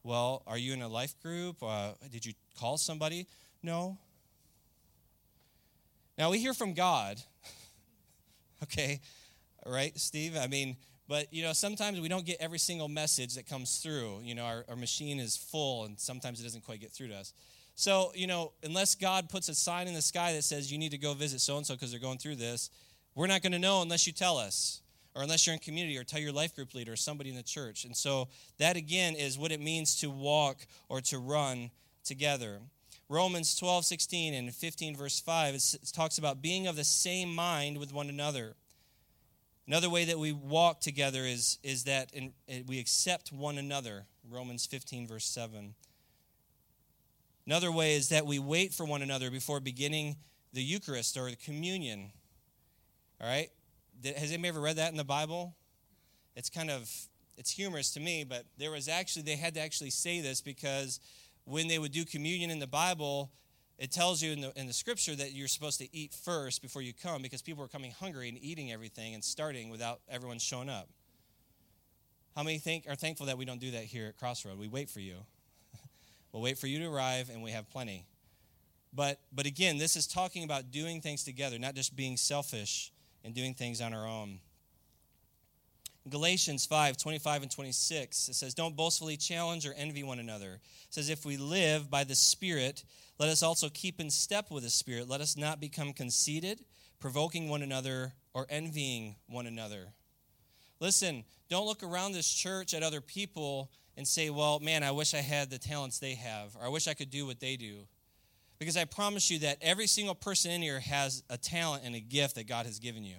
well, 0.03 0.43
are 0.45 0.57
you 0.57 0.73
in 0.73 0.81
a 0.81 0.87
life 0.87 1.19
group? 1.21 1.57
Uh, 1.63 1.93
did 2.11 2.25
you 2.25 2.33
call 2.59 2.77
somebody? 2.77 3.25
No. 3.63 3.97
Now 6.17 6.31
we 6.31 6.39
hear 6.39 6.53
from 6.53 6.73
God. 6.73 7.21
okay, 8.63 9.01
right, 9.65 9.97
Steve? 9.99 10.37
I 10.37 10.47
mean, 10.47 10.77
but 11.07 11.31
you 11.33 11.43
know, 11.43 11.53
sometimes 11.53 11.99
we 11.99 12.07
don't 12.07 12.25
get 12.25 12.37
every 12.39 12.59
single 12.59 12.87
message 12.87 13.35
that 13.35 13.47
comes 13.47 13.77
through. 13.77 14.21
You 14.23 14.35
know, 14.35 14.45
our, 14.45 14.65
our 14.69 14.75
machine 14.75 15.19
is 15.19 15.37
full 15.37 15.85
and 15.85 15.99
sometimes 15.99 16.39
it 16.39 16.43
doesn't 16.43 16.63
quite 16.63 16.79
get 16.79 16.91
through 16.91 17.09
to 17.09 17.15
us. 17.15 17.33
So, 17.75 18.13
you 18.15 18.25
know, 18.25 18.53
unless 18.63 18.95
God 18.95 19.29
puts 19.29 19.49
a 19.49 19.55
sign 19.55 19.87
in 19.87 19.93
the 19.93 20.01
sky 20.01 20.31
that 20.33 20.43
says 20.43 20.71
you 20.71 20.77
need 20.77 20.91
to 20.91 20.97
go 20.97 21.13
visit 21.13 21.41
so 21.41 21.57
and 21.57 21.65
so 21.65 21.73
because 21.73 21.91
they're 21.91 21.99
going 21.99 22.17
through 22.17 22.35
this, 22.35 22.69
we're 23.15 23.27
not 23.27 23.41
going 23.41 23.51
to 23.51 23.59
know 23.59 23.81
unless 23.81 24.07
you 24.07 24.13
tell 24.13 24.37
us 24.37 24.81
or 25.13 25.23
unless 25.23 25.45
you're 25.45 25.53
in 25.53 25.59
community 25.59 25.97
or 25.97 26.03
tell 26.05 26.19
your 26.19 26.31
life 26.31 26.55
group 26.55 26.73
leader 26.73 26.93
or 26.93 26.97
somebody 26.97 27.29
in 27.29 27.35
the 27.35 27.43
church. 27.43 27.83
And 27.83 27.95
so 27.95 28.29
that 28.59 28.77
again 28.77 29.15
is 29.15 29.37
what 29.37 29.51
it 29.51 29.59
means 29.59 29.99
to 29.99 30.09
walk 30.09 30.65
or 30.87 31.01
to 31.01 31.19
run 31.19 31.69
together. 32.05 32.59
Romans 33.07 33.55
12, 33.55 33.85
16 33.85 34.33
and 34.33 34.53
15, 34.53 34.95
verse 34.95 35.19
5, 35.19 35.53
it 35.55 35.91
talks 35.93 36.17
about 36.17 36.41
being 36.41 36.65
of 36.65 36.75
the 36.75 36.83
same 36.83 37.33
mind 37.33 37.77
with 37.77 37.93
one 37.93 38.09
another. 38.09 38.55
Another 39.67 39.89
way 39.89 40.05
that 40.05 40.17
we 40.17 40.31
walk 40.31 40.79
together 40.79 41.23
is, 41.23 41.59
is 41.63 41.83
that 41.83 42.11
in, 42.13 42.33
eh, 42.47 42.61
we 42.67 42.79
accept 42.79 43.31
one 43.31 43.57
another. 43.57 44.05
Romans 44.29 44.65
15, 44.65 45.07
verse 45.07 45.25
7. 45.25 45.75
Another 47.45 47.71
way 47.71 47.95
is 47.95 48.09
that 48.09 48.25
we 48.25 48.39
wait 48.39 48.73
for 48.73 48.85
one 48.85 49.03
another 49.03 49.29
before 49.29 49.59
beginning 49.59 50.15
the 50.53 50.63
Eucharist 50.63 51.15
or 51.15 51.29
the 51.29 51.35
communion. 51.35 52.11
All 53.21 53.27
right? 53.27 53.49
Has 54.03 54.31
anybody 54.31 54.49
ever 54.49 54.61
read 54.61 54.77
that 54.77 54.91
in 54.91 54.97
the 54.97 55.03
Bible? 55.03 55.55
It's 56.35 56.49
kind 56.49 56.71
of 56.71 56.89
it's 57.37 57.51
humorous 57.51 57.91
to 57.91 57.99
me, 57.99 58.23
but 58.23 58.45
there 58.57 58.71
was 58.71 58.87
actually 58.87 59.23
they 59.23 59.35
had 59.35 59.53
to 59.55 59.61
actually 59.61 59.89
say 59.89 60.21
this 60.21 60.41
because 60.41 60.99
when 61.45 61.67
they 61.67 61.79
would 61.79 61.91
do 61.91 62.05
communion 62.05 62.51
in 62.51 62.59
the 62.59 62.67
Bible, 62.67 63.31
it 63.77 63.91
tells 63.91 64.21
you 64.21 64.31
in 64.31 64.41
the, 64.41 64.59
in 64.59 64.67
the 64.67 64.73
scripture 64.73 65.15
that 65.15 65.33
you're 65.33 65.47
supposed 65.47 65.79
to 65.79 65.95
eat 65.95 66.13
first 66.13 66.61
before 66.61 66.81
you 66.81 66.93
come 66.93 67.21
because 67.21 67.41
people 67.41 67.61
were 67.61 67.67
coming 67.67 67.91
hungry 67.91 68.29
and 68.29 68.37
eating 68.41 68.71
everything 68.71 69.13
and 69.13 69.23
starting 69.23 69.69
without 69.69 70.01
everyone 70.09 70.39
showing 70.39 70.69
up. 70.69 70.89
How 72.35 72.43
many 72.43 72.57
think 72.57 72.85
are 72.89 72.95
thankful 72.95 73.27
that 73.27 73.37
we 73.37 73.45
don't 73.45 73.59
do 73.59 73.71
that 73.71 73.83
here 73.83 74.07
at 74.07 74.17
Crossroad? 74.17 74.59
We 74.59 74.67
wait 74.67 74.89
for 74.89 74.99
you. 74.99 75.15
we'll 76.31 76.41
wait 76.41 76.57
for 76.57 76.67
you 76.67 76.79
to 76.79 76.85
arrive 76.85 77.29
and 77.29 77.41
we 77.41 77.51
have 77.51 77.69
plenty. 77.69 78.05
But 78.93 79.19
but 79.33 79.45
again, 79.45 79.77
this 79.77 79.95
is 79.95 80.07
talking 80.07 80.43
about 80.43 80.71
doing 80.71 81.01
things 81.01 81.23
together, 81.23 81.59
not 81.59 81.75
just 81.75 81.95
being 81.95 82.17
selfish 82.17 82.93
and 83.23 83.33
doing 83.33 83.53
things 83.53 83.81
on 83.81 83.93
our 83.93 84.07
own. 84.07 84.39
Galatians 86.07 86.65
5 86.65 86.97
25 86.97 87.41
and 87.41 87.51
26, 87.51 88.29
it 88.29 88.35
says, 88.35 88.53
Don't 88.53 88.75
boastfully 88.75 89.17
challenge 89.17 89.65
or 89.65 89.73
envy 89.73 90.03
one 90.03 90.19
another. 90.19 90.53
It 90.53 90.93
says, 90.93 91.09
If 91.09 91.25
we 91.25 91.37
live 91.37 91.89
by 91.89 92.03
the 92.03 92.15
Spirit, 92.15 92.83
let 93.17 93.29
us 93.29 93.41
also 93.41 93.69
keep 93.69 93.99
in 93.99 94.09
step 94.09 94.51
with 94.51 94.63
the 94.63 94.69
Spirit. 94.69 95.09
Let 95.09 95.21
us 95.21 95.35
not 95.35 95.59
become 95.59 95.93
conceited, 95.93 96.63
provoking 96.99 97.49
one 97.49 97.63
another, 97.63 98.13
or 98.33 98.45
envying 98.49 99.15
one 99.27 99.47
another. 99.47 99.87
Listen, 100.79 101.23
don't 101.49 101.65
look 101.65 101.81
around 101.81 102.11
this 102.11 102.31
church 102.31 102.73
at 102.73 102.83
other 102.83 103.01
people 103.01 103.71
and 103.97 104.07
say, 104.07 104.29
Well, 104.29 104.59
man, 104.59 104.83
I 104.83 104.91
wish 104.91 105.15
I 105.15 105.21
had 105.21 105.49
the 105.49 105.57
talents 105.57 105.97
they 105.97 106.15
have, 106.15 106.55
or 106.55 106.65
I 106.65 106.69
wish 106.69 106.87
I 106.87 106.93
could 106.93 107.09
do 107.09 107.25
what 107.25 107.39
they 107.39 107.55
do. 107.55 107.87
Because 108.59 108.77
I 108.77 108.85
promise 108.85 109.29
you 109.31 109.39
that 109.39 109.57
every 109.61 109.87
single 109.87 110.15
person 110.15 110.51
in 110.51 110.61
here 110.61 110.79
has 110.79 111.23
a 111.29 111.37
talent 111.37 111.83
and 111.83 111.95
a 111.95 111.99
gift 111.99 112.35
that 112.35 112.47
God 112.47 112.65
has 112.65 112.79
given 112.79 113.03
you. 113.03 113.17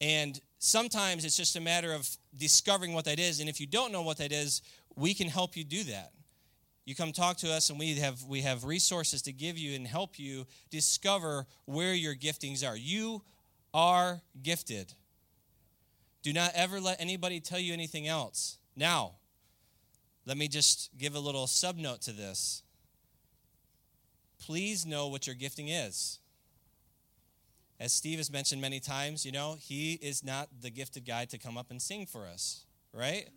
And 0.00 0.40
sometimes 0.62 1.24
it's 1.24 1.36
just 1.36 1.56
a 1.56 1.60
matter 1.60 1.92
of 1.92 2.08
discovering 2.36 2.92
what 2.94 3.04
that 3.06 3.18
is. 3.18 3.40
And 3.40 3.48
if 3.48 3.60
you 3.60 3.66
don't 3.66 3.90
know 3.90 4.02
what 4.02 4.18
that 4.18 4.30
is, 4.30 4.62
we 4.94 5.12
can 5.12 5.26
help 5.26 5.56
you 5.56 5.64
do 5.64 5.82
that. 5.84 6.12
You 6.84 6.94
come 6.94 7.12
talk 7.12 7.36
to 7.38 7.52
us, 7.52 7.68
and 7.70 7.78
we 7.78 7.94
have, 7.96 8.24
we 8.24 8.42
have 8.42 8.64
resources 8.64 9.22
to 9.22 9.32
give 9.32 9.58
you 9.58 9.74
and 9.74 9.86
help 9.86 10.18
you 10.18 10.46
discover 10.70 11.46
where 11.64 11.94
your 11.94 12.14
giftings 12.14 12.66
are. 12.68 12.76
You 12.76 13.22
are 13.74 14.20
gifted. 14.40 14.94
Do 16.22 16.32
not 16.32 16.52
ever 16.54 16.80
let 16.80 17.00
anybody 17.00 17.40
tell 17.40 17.58
you 17.58 17.72
anything 17.72 18.06
else. 18.06 18.58
Now, 18.76 19.12
let 20.26 20.36
me 20.36 20.46
just 20.46 20.90
give 20.96 21.16
a 21.16 21.20
little 21.20 21.46
subnote 21.46 22.00
to 22.04 22.12
this 22.12 22.62
please 24.44 24.84
know 24.84 25.06
what 25.06 25.24
your 25.28 25.36
gifting 25.36 25.68
is. 25.68 26.18
As 27.82 27.92
Steve 27.92 28.18
has 28.18 28.30
mentioned 28.30 28.60
many 28.60 28.78
times, 28.78 29.26
you 29.26 29.32
know, 29.32 29.56
he 29.58 29.94
is 29.94 30.22
not 30.22 30.48
the 30.60 30.70
gifted 30.70 31.04
guy 31.04 31.24
to 31.24 31.36
come 31.36 31.58
up 31.58 31.72
and 31.72 31.82
sing 31.82 32.06
for 32.06 32.28
us, 32.28 32.64
right? 32.94 33.28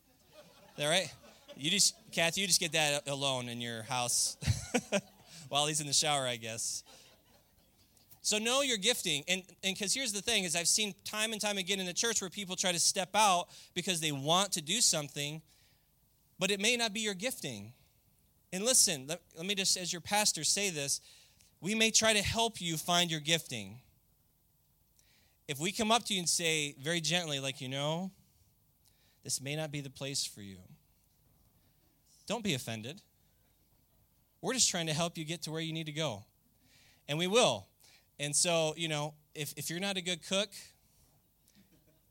All 0.79 0.87
right? 0.87 1.11
You 1.57 1.71
just, 1.71 1.95
Kathy, 2.11 2.41
you 2.41 2.47
just 2.47 2.59
get 2.59 2.73
that 2.73 3.07
alone 3.07 3.49
in 3.49 3.59
your 3.59 3.81
house 3.81 4.37
while 5.49 5.65
he's 5.65 5.81
in 5.81 5.87
the 5.87 5.93
shower, 5.93 6.27
I 6.27 6.35
guess. 6.35 6.83
So 8.21 8.37
know 8.37 8.61
your 8.61 8.77
gifting. 8.77 9.23
And 9.27 9.41
because 9.63 9.95
here's 9.95 10.13
the 10.13 10.21
thing 10.21 10.43
is 10.43 10.55
I've 10.55 10.67
seen 10.67 10.93
time 11.05 11.31
and 11.31 11.41
time 11.41 11.57
again 11.57 11.79
in 11.79 11.87
the 11.87 11.93
church 11.93 12.21
where 12.21 12.29
people 12.29 12.55
try 12.55 12.71
to 12.71 12.79
step 12.79 13.15
out 13.15 13.47
because 13.73 13.99
they 13.99 14.11
want 14.11 14.51
to 14.51 14.61
do 14.61 14.79
something, 14.79 15.41
but 16.37 16.51
it 16.51 16.59
may 16.59 16.77
not 16.77 16.93
be 16.93 16.99
your 16.99 17.15
gifting. 17.15 17.73
And 18.53 18.63
listen, 18.63 19.07
let, 19.07 19.21
let 19.35 19.47
me 19.47 19.55
just, 19.55 19.75
as 19.75 19.91
your 19.91 20.01
pastor, 20.01 20.43
say 20.43 20.69
this. 20.69 21.01
We 21.61 21.73
may 21.73 21.89
try 21.89 22.13
to 22.13 22.21
help 22.21 22.61
you 22.61 22.77
find 22.77 23.09
your 23.09 23.21
gifting. 23.21 23.79
If 25.47 25.59
we 25.59 25.71
come 25.71 25.91
up 25.91 26.05
to 26.05 26.13
you 26.13 26.19
and 26.19 26.29
say 26.29 26.75
very 26.81 27.01
gently, 27.01 27.39
like, 27.39 27.61
you 27.61 27.69
know, 27.69 28.11
this 29.23 29.41
may 29.41 29.55
not 29.55 29.71
be 29.71 29.81
the 29.81 29.89
place 29.89 30.25
for 30.25 30.41
you, 30.41 30.57
don't 32.27 32.43
be 32.43 32.53
offended. 32.53 33.01
We're 34.41 34.53
just 34.53 34.69
trying 34.69 34.87
to 34.87 34.93
help 34.93 35.17
you 35.17 35.25
get 35.25 35.43
to 35.43 35.51
where 35.51 35.61
you 35.61 35.73
need 35.73 35.85
to 35.85 35.91
go. 35.91 36.23
And 37.07 37.17
we 37.17 37.27
will. 37.27 37.67
And 38.19 38.35
so, 38.35 38.73
you 38.77 38.87
know, 38.87 39.13
if, 39.33 39.53
if 39.57 39.69
you're 39.69 39.79
not 39.79 39.97
a 39.97 40.01
good 40.01 40.25
cook, 40.27 40.49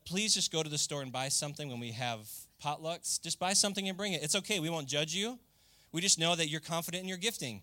please 0.05 0.33
just 0.33 0.51
go 0.51 0.63
to 0.63 0.69
the 0.69 0.77
store 0.77 1.01
and 1.01 1.11
buy 1.11 1.29
something 1.29 1.69
when 1.69 1.79
we 1.79 1.91
have 1.91 2.29
potlucks. 2.63 3.21
Just 3.21 3.39
buy 3.39 3.53
something 3.53 3.87
and 3.89 3.97
bring 3.97 4.13
it. 4.13 4.23
It's 4.23 4.35
okay. 4.35 4.59
We 4.59 4.69
won't 4.69 4.87
judge 4.87 5.13
you. 5.13 5.39
We 5.91 6.01
just 6.01 6.19
know 6.19 6.35
that 6.35 6.47
you're 6.47 6.61
confident 6.61 7.03
in 7.03 7.09
your 7.09 7.17
gifting. 7.17 7.61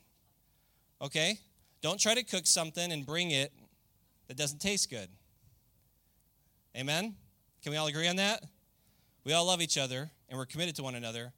Okay? 1.00 1.38
Don't 1.81 2.00
try 2.00 2.14
to 2.14 2.23
cook 2.23 2.47
something 2.47 2.93
and 2.93 3.07
bring 3.07 3.31
it 3.31 3.52
that 4.29 4.37
doesn't 4.37 4.61
taste 4.61 4.91
good. 4.91 5.09
Amen? 6.76 7.14
Can 7.62 7.73
we 7.73 7.76
all 7.76 7.87
agree 7.87 8.09
on 8.09 8.17
that? 8.17 8.43
We 9.25 9.35
all 9.35 9.47
love 9.47 9.61
each 9.61 9.76
other 9.76 10.11
and 10.29 10.38
we're 10.38 10.47
committed 10.47 10.75
to 10.76 10.83
one 10.83 10.95
another. 10.95 11.33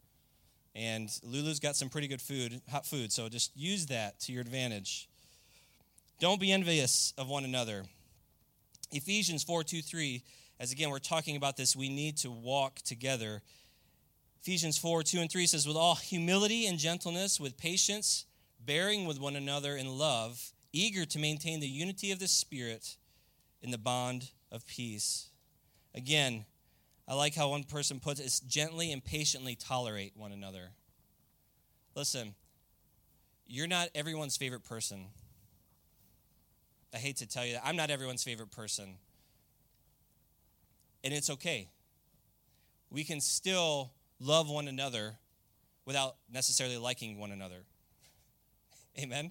And 0.76 1.08
Lulu's 1.22 1.60
got 1.60 1.76
some 1.76 1.88
pretty 1.88 2.08
good 2.08 2.22
food, 2.22 2.60
hot 2.70 2.86
food, 2.86 3.12
so 3.12 3.28
just 3.28 3.56
use 3.56 3.86
that 3.86 4.20
to 4.20 4.32
your 4.32 4.42
advantage. 4.42 5.08
Don't 6.20 6.40
be 6.40 6.52
envious 6.52 7.12
of 7.18 7.28
one 7.28 7.44
another. 7.44 7.84
Ephesians 8.92 9.42
4 9.42 9.64
2 9.64 9.82
3, 9.82 10.22
as 10.60 10.72
again, 10.72 10.90
we're 10.90 10.98
talking 10.98 11.36
about 11.36 11.56
this, 11.56 11.76
we 11.76 11.88
need 11.88 12.16
to 12.18 12.30
walk 12.30 12.76
together. 12.76 13.42
Ephesians 14.42 14.78
4 14.78 15.02
2 15.02 15.18
and 15.18 15.30
3 15.30 15.46
says, 15.46 15.66
With 15.66 15.76
all 15.76 15.96
humility 15.96 16.66
and 16.66 16.78
gentleness, 16.78 17.40
with 17.40 17.56
patience, 17.56 18.24
bearing 18.64 19.04
with 19.04 19.20
one 19.20 19.36
another 19.36 19.76
in 19.76 19.98
love, 19.98 20.52
eager 20.72 21.04
to 21.04 21.18
maintain 21.18 21.60
the 21.60 21.68
unity 21.68 22.12
of 22.12 22.18
the 22.18 22.28
Spirit 22.28 22.96
in 23.62 23.70
the 23.70 23.78
bond 23.78 24.30
of 24.50 24.66
peace. 24.66 25.28
Again, 25.94 26.44
I 27.06 27.14
like 27.14 27.34
how 27.34 27.50
one 27.50 27.64
person 27.64 28.00
puts 28.00 28.20
it, 28.20 28.24
it's 28.24 28.40
gently 28.40 28.92
and 28.92 29.04
patiently 29.04 29.54
tolerate 29.54 30.12
one 30.16 30.32
another. 30.32 30.70
Listen, 31.94 32.34
you're 33.46 33.66
not 33.66 33.88
everyone's 33.94 34.36
favorite 34.36 34.64
person. 34.64 35.06
I 36.94 36.98
hate 36.98 37.16
to 37.16 37.26
tell 37.26 37.44
you 37.44 37.54
that. 37.54 37.62
I'm 37.64 37.76
not 37.76 37.90
everyone's 37.90 38.22
favorite 38.22 38.50
person. 38.50 38.94
And 41.02 41.12
it's 41.12 41.28
okay. 41.28 41.68
We 42.90 43.04
can 43.04 43.20
still 43.20 43.92
love 44.20 44.48
one 44.48 44.68
another 44.68 45.16
without 45.84 46.16
necessarily 46.32 46.78
liking 46.78 47.18
one 47.18 47.32
another. 47.32 47.64
Amen? 48.98 49.30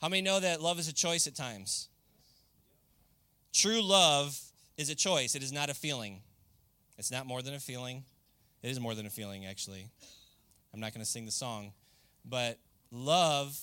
How 0.00 0.08
many 0.08 0.20
know 0.20 0.40
that 0.40 0.60
love 0.60 0.78
is 0.78 0.88
a 0.88 0.92
choice 0.92 1.26
at 1.26 1.34
times? 1.34 1.88
True 3.52 3.82
love 3.82 4.38
is 4.76 4.90
a 4.90 4.94
choice, 4.94 5.34
it 5.34 5.42
is 5.42 5.52
not 5.52 5.68
a 5.68 5.74
feeling. 5.74 6.20
It's 6.98 7.10
not 7.10 7.26
more 7.26 7.42
than 7.42 7.54
a 7.54 7.60
feeling. 7.60 8.04
It 8.62 8.70
is 8.70 8.78
more 8.78 8.94
than 8.94 9.06
a 9.06 9.10
feeling, 9.10 9.44
actually. 9.44 9.88
I'm 10.72 10.80
not 10.80 10.94
going 10.94 11.04
to 11.04 11.10
sing 11.10 11.26
the 11.26 11.32
song. 11.32 11.72
But 12.24 12.58
love, 12.90 13.58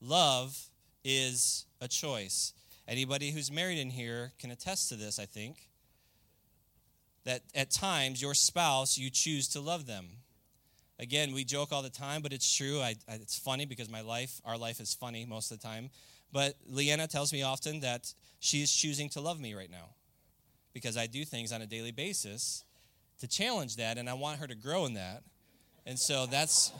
love 0.00 0.58
is 1.04 1.66
a 1.80 1.88
choice. 1.88 2.52
Anybody 2.88 3.30
who's 3.30 3.52
married 3.52 3.78
in 3.78 3.90
here 3.90 4.32
can 4.38 4.50
attest 4.50 4.88
to 4.88 4.96
this, 4.96 5.18
I 5.18 5.26
think. 5.26 5.68
That 7.24 7.42
at 7.54 7.70
times, 7.70 8.22
your 8.22 8.34
spouse, 8.34 8.96
you 8.96 9.10
choose 9.10 9.48
to 9.48 9.60
love 9.60 9.86
them. 9.86 10.06
Again, 10.98 11.32
we 11.32 11.44
joke 11.44 11.70
all 11.72 11.82
the 11.82 11.90
time, 11.90 12.22
but 12.22 12.32
it's 12.32 12.54
true. 12.54 12.80
I, 12.80 12.94
I, 13.08 13.14
it's 13.14 13.38
funny 13.38 13.66
because 13.66 13.88
my 13.88 14.00
life, 14.00 14.40
our 14.44 14.56
life 14.56 14.80
is 14.80 14.94
funny 14.94 15.24
most 15.24 15.50
of 15.50 15.60
the 15.60 15.66
time. 15.66 15.90
But 16.32 16.54
Leanna 16.66 17.06
tells 17.06 17.32
me 17.32 17.42
often 17.42 17.80
that 17.80 18.12
she 18.38 18.62
is 18.62 18.72
choosing 18.72 19.08
to 19.10 19.20
love 19.20 19.40
me 19.40 19.54
right 19.54 19.70
now 19.70 19.90
because 20.72 20.96
I 20.96 21.06
do 21.06 21.24
things 21.24 21.52
on 21.52 21.62
a 21.62 21.66
daily 21.66 21.90
basis 21.90 22.64
to 23.20 23.28
challenge 23.28 23.76
that, 23.76 23.98
and 23.98 24.08
I 24.08 24.14
want 24.14 24.38
her 24.40 24.46
to 24.46 24.54
grow 24.54 24.86
in 24.86 24.94
that. 24.94 25.22
And 25.86 25.98
so 25.98 26.26
that's 26.26 26.72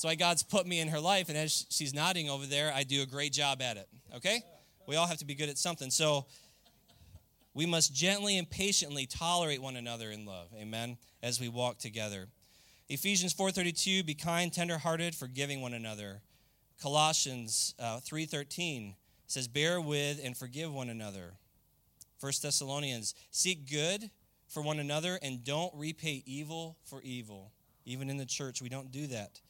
that's 0.00 0.04
why 0.04 0.14
God's 0.14 0.42
put 0.42 0.66
me 0.66 0.80
in 0.80 0.88
her 0.88 1.00
life, 1.00 1.28
and 1.28 1.36
as 1.36 1.66
she's 1.68 1.92
nodding 1.92 2.30
over 2.30 2.46
there, 2.46 2.72
I 2.74 2.84
do 2.84 3.02
a 3.02 3.06
great 3.06 3.32
job 3.32 3.60
at 3.60 3.76
it. 3.76 3.86
Okay? 4.16 4.42
We 4.86 4.96
all 4.96 5.06
have 5.06 5.18
to 5.18 5.26
be 5.26 5.34
good 5.34 5.50
at 5.50 5.58
something. 5.58 5.90
So 5.90 6.24
we 7.52 7.66
must 7.66 7.94
gently 7.94 8.38
and 8.38 8.48
patiently 8.48 9.06
tolerate 9.06 9.60
one 9.60 9.76
another 9.76 10.10
in 10.10 10.24
love. 10.24 10.48
Amen. 10.56 10.96
As 11.22 11.38
we 11.38 11.48
walk 11.48 11.78
together. 11.78 12.28
Ephesians 12.88 13.34
4:32 13.34 14.02
be 14.04 14.14
kind, 14.14 14.52
tenderhearted, 14.52 15.14
forgiving 15.14 15.60
one 15.60 15.74
another. 15.74 16.22
Colossians 16.80 17.74
uh, 17.78 18.00
3:13 18.00 18.94
says 19.26 19.48
bear 19.48 19.80
with 19.80 20.20
and 20.24 20.36
forgive 20.36 20.72
one 20.72 20.88
another. 20.88 21.34
1 22.20 22.32
Thessalonians 22.42 23.14
seek 23.30 23.70
good 23.70 24.10
for 24.48 24.62
one 24.62 24.78
another 24.78 25.18
and 25.22 25.44
don't 25.44 25.72
repay 25.74 26.22
evil 26.26 26.76
for 26.84 27.00
evil. 27.02 27.52
Even 27.84 28.10
in 28.10 28.16
the 28.16 28.26
church 28.26 28.60
we 28.62 28.68
don't 28.68 28.90
do 28.90 29.06
that. 29.08 29.40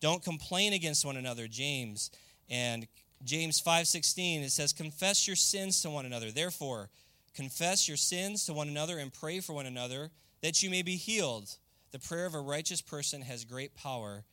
Don't 0.00 0.22
complain 0.22 0.72
against 0.72 1.04
one 1.04 1.16
another, 1.16 1.46
James. 1.46 2.10
And 2.48 2.86
James 3.24 3.60
5:16 3.60 4.42
it 4.42 4.52
says 4.52 4.72
confess 4.72 5.26
your 5.26 5.36
sins 5.36 5.82
to 5.82 5.90
one 5.90 6.06
another. 6.06 6.30
Therefore, 6.30 6.88
confess 7.34 7.88
your 7.88 7.96
sins 7.96 8.46
to 8.46 8.52
one 8.52 8.68
another 8.68 8.98
and 8.98 9.12
pray 9.12 9.40
for 9.40 9.52
one 9.52 9.66
another 9.66 10.10
that 10.40 10.62
you 10.62 10.70
may 10.70 10.82
be 10.82 10.96
healed. 10.96 11.56
The 11.90 11.98
prayer 11.98 12.26
of 12.26 12.34
a 12.34 12.40
righteous 12.40 12.80
person 12.80 13.22
has 13.22 13.44
great 13.44 13.74
power 13.74 14.24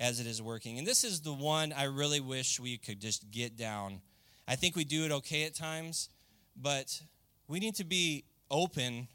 as 0.00 0.20
it 0.20 0.26
is 0.26 0.42
working. 0.42 0.78
And 0.78 0.86
this 0.86 1.04
is 1.04 1.20
the 1.20 1.32
one 1.32 1.72
I 1.72 1.84
really 1.84 2.20
wish 2.20 2.58
we 2.58 2.76
could 2.78 3.00
just 3.00 3.30
get 3.30 3.56
down. 3.56 4.00
I 4.46 4.56
think 4.56 4.76
we 4.76 4.84
do 4.84 5.04
it 5.04 5.12
okay 5.12 5.44
at 5.44 5.54
times, 5.54 6.08
but 6.60 7.00
we 7.48 7.60
need 7.60 7.76
to 7.76 7.84
be 7.84 8.24
open 8.50 9.08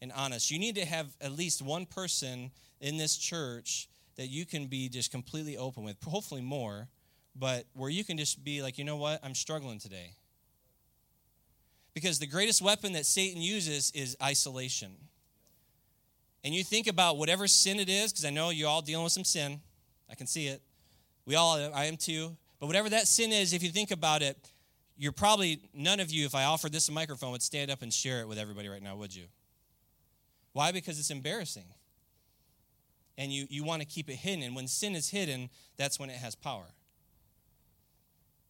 and 0.00 0.12
honest. 0.14 0.50
You 0.50 0.58
need 0.58 0.74
to 0.76 0.84
have 0.84 1.08
at 1.20 1.32
least 1.32 1.62
one 1.62 1.86
person 1.86 2.50
in 2.80 2.96
this 2.96 3.16
church 3.16 3.88
that 4.16 4.28
you 4.28 4.46
can 4.46 4.66
be 4.66 4.88
just 4.88 5.10
completely 5.10 5.56
open 5.56 5.84
with, 5.84 5.96
hopefully 6.04 6.42
more, 6.42 6.88
but 7.34 7.66
where 7.74 7.90
you 7.90 8.04
can 8.04 8.16
just 8.16 8.44
be 8.44 8.62
like, 8.62 8.78
you 8.78 8.84
know 8.84 8.96
what, 8.96 9.20
I'm 9.22 9.34
struggling 9.34 9.78
today. 9.78 10.12
Because 11.94 12.18
the 12.18 12.26
greatest 12.26 12.60
weapon 12.60 12.92
that 12.92 13.06
Satan 13.06 13.40
uses 13.40 13.90
is 13.92 14.16
isolation. 14.22 14.92
And 16.44 16.54
you 16.54 16.62
think 16.62 16.86
about 16.86 17.16
whatever 17.16 17.48
sin 17.48 17.80
it 17.80 17.88
is, 17.88 18.12
because 18.12 18.24
I 18.24 18.30
know 18.30 18.50
you're 18.50 18.68
all 18.68 18.82
dealing 18.82 19.04
with 19.04 19.12
some 19.12 19.24
sin. 19.24 19.60
I 20.10 20.14
can 20.14 20.26
see 20.26 20.46
it. 20.46 20.62
We 21.24 21.34
all, 21.34 21.56
I 21.74 21.86
am 21.86 21.96
too. 21.96 22.36
But 22.60 22.66
whatever 22.66 22.88
that 22.90 23.08
sin 23.08 23.32
is, 23.32 23.52
if 23.52 23.62
you 23.62 23.70
think 23.70 23.90
about 23.90 24.22
it, 24.22 24.36
you're 24.96 25.12
probably, 25.12 25.60
none 25.74 26.00
of 26.00 26.10
you, 26.10 26.24
if 26.24 26.34
I 26.34 26.44
offered 26.44 26.72
this 26.72 26.88
a 26.88 26.92
microphone, 26.92 27.32
would 27.32 27.42
stand 27.42 27.70
up 27.70 27.82
and 27.82 27.92
share 27.92 28.20
it 28.20 28.28
with 28.28 28.38
everybody 28.38 28.68
right 28.68 28.82
now, 28.82 28.96
would 28.96 29.14
you? 29.14 29.24
Why? 30.52 30.72
Because 30.72 30.98
it's 30.98 31.10
embarrassing 31.10 31.66
and 33.18 33.32
you, 33.32 33.46
you 33.48 33.64
want 33.64 33.82
to 33.82 33.86
keep 33.86 34.08
it 34.08 34.16
hidden. 34.16 34.42
And 34.42 34.54
when 34.54 34.68
sin 34.68 34.94
is 34.94 35.08
hidden, 35.08 35.50
that's 35.76 35.98
when 35.98 36.10
it 36.10 36.16
has 36.16 36.34
power. 36.34 36.66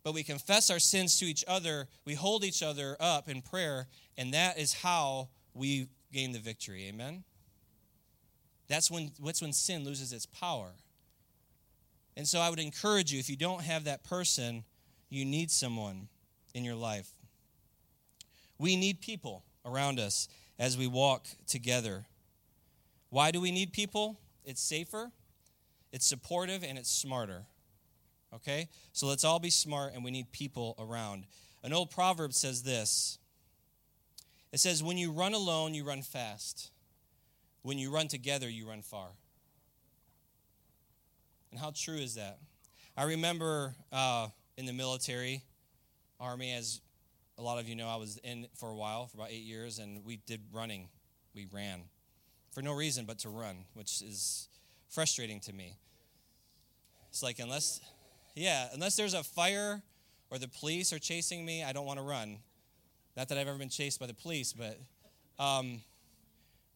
But 0.03 0.15
we 0.15 0.23
confess 0.23 0.71
our 0.71 0.79
sins 0.79 1.19
to 1.19 1.25
each 1.25 1.45
other, 1.49 1.89
we 2.05 2.15
hold 2.15 2.45
each 2.45 2.63
other 2.63 2.97
up 3.01 3.29
in 3.29 3.43
prayer, 3.43 3.89
and 4.17 4.33
that 4.35 4.59
is 4.59 4.73
how 4.73 5.29
we 5.53 5.89
gain 6.13 6.33
the 6.33 6.39
victory. 6.39 6.87
Amen? 6.89 7.25
That's 8.69 8.91
when, 8.91 9.11
what's 9.19 9.43
when 9.43 9.53
sin 9.53 9.85
loses 9.85 10.13
its 10.13 10.27
power. 10.27 10.73
And 12.17 12.27
so 12.27 12.41
I 12.41 12.51
would 12.51 12.59
encourage 12.59 13.13
you 13.13 13.19
if 13.19 13.29
you 13.29 13.37
don't 13.37 13.63
have 13.63 13.85
that 13.85 14.05
person, 14.05 14.65
you 15.11 15.25
need 15.25 15.51
someone 15.51 16.09
in 16.55 16.65
your 16.65 16.75
life. 16.75 17.11
We 18.59 18.77
need 18.77 19.01
people 19.01 19.45
around 19.65 20.01
us 20.01 20.29
as 20.59 20.79
we 20.79 20.87
walk 20.87 21.27
together. 21.47 22.07
Why 23.11 23.31
do 23.31 23.41
we 23.41 23.51
need 23.51 23.73
people? 23.73 24.19
it's 24.47 24.63
safer, 24.63 25.11
it's 25.93 26.07
supportive, 26.07 26.65
and 26.65 26.79
it's 26.79 26.91
smarter. 26.91 27.43
Okay? 28.33 28.69
So 28.93 29.07
let's 29.07 29.25
all 29.25 29.41
be 29.41 29.51
smart, 29.51 29.93
and 29.93 30.05
we 30.05 30.11
need 30.11 30.33
people 30.33 30.77
around. 30.79 31.25
An 31.63 31.73
old 31.73 31.91
proverb 31.91 32.33
says 32.33 32.63
this 32.63 33.19
it 34.53 34.61
says, 34.61 34.83
When 34.83 34.97
you 34.97 35.11
run 35.11 35.35
alone, 35.35 35.75
you 35.75 35.85
run 35.85 36.03
fast. 36.03 36.71
When 37.63 37.79
you 37.79 37.91
run 37.91 38.07
together, 38.07 38.49
you 38.49 38.69
run 38.69 38.83
far. 38.83 39.09
And 41.57 41.65
how 41.65 41.73
true 41.75 41.97
is 41.97 42.17
that? 42.17 42.39
I 42.99 43.05
remember 43.05 43.75
uh, 43.91 44.27
in 44.59 44.67
the 44.67 44.75
military, 44.75 45.43
Army, 46.21 46.53
as 46.53 46.83
a 47.39 47.43
lot 47.43 47.59
of 47.59 47.67
you 47.67 47.75
know, 47.75 47.89
I 47.89 47.97
was 47.97 48.19
in 48.19 48.47
for 48.57 48.69
a 48.69 48.75
while, 48.75 49.07
for 49.07 49.17
about 49.17 49.31
eight 49.31 49.45
years, 49.45 49.79
and 49.79 50.05
we 50.05 50.19
did 50.27 50.43
running. 50.53 50.91
We 51.35 51.47
ran 51.51 51.85
for 52.51 52.61
no 52.61 52.75
reason 52.75 53.07
but 53.07 53.21
to 53.21 53.31
run, 53.31 53.65
which 53.73 54.03
is 54.03 54.51
frustrating 54.91 55.41
to 55.41 55.55
me. 55.55 55.79
It's 57.09 57.23
like, 57.23 57.39
unless, 57.39 57.81
yeah, 58.35 58.69
unless 58.75 58.97
there's 58.97 59.15
a 59.15 59.25
fire 59.25 59.81
or 60.31 60.37
the 60.37 60.49
police 60.49 60.93
are 60.93 60.99
chasing 60.99 61.43
me, 61.43 61.65
I 61.65 61.73
don't 61.73 61.87
want 61.87 61.99
to 61.99 62.05
run. 62.05 62.37
Not 63.17 63.31
that 63.31 63.39
I've 63.39 63.49
ever 63.49 63.57
been 63.57 63.71
chased 63.71 63.99
by 63.99 64.05
the 64.05 64.13
police, 64.13 64.53
but 64.53 64.79
um, 65.43 65.81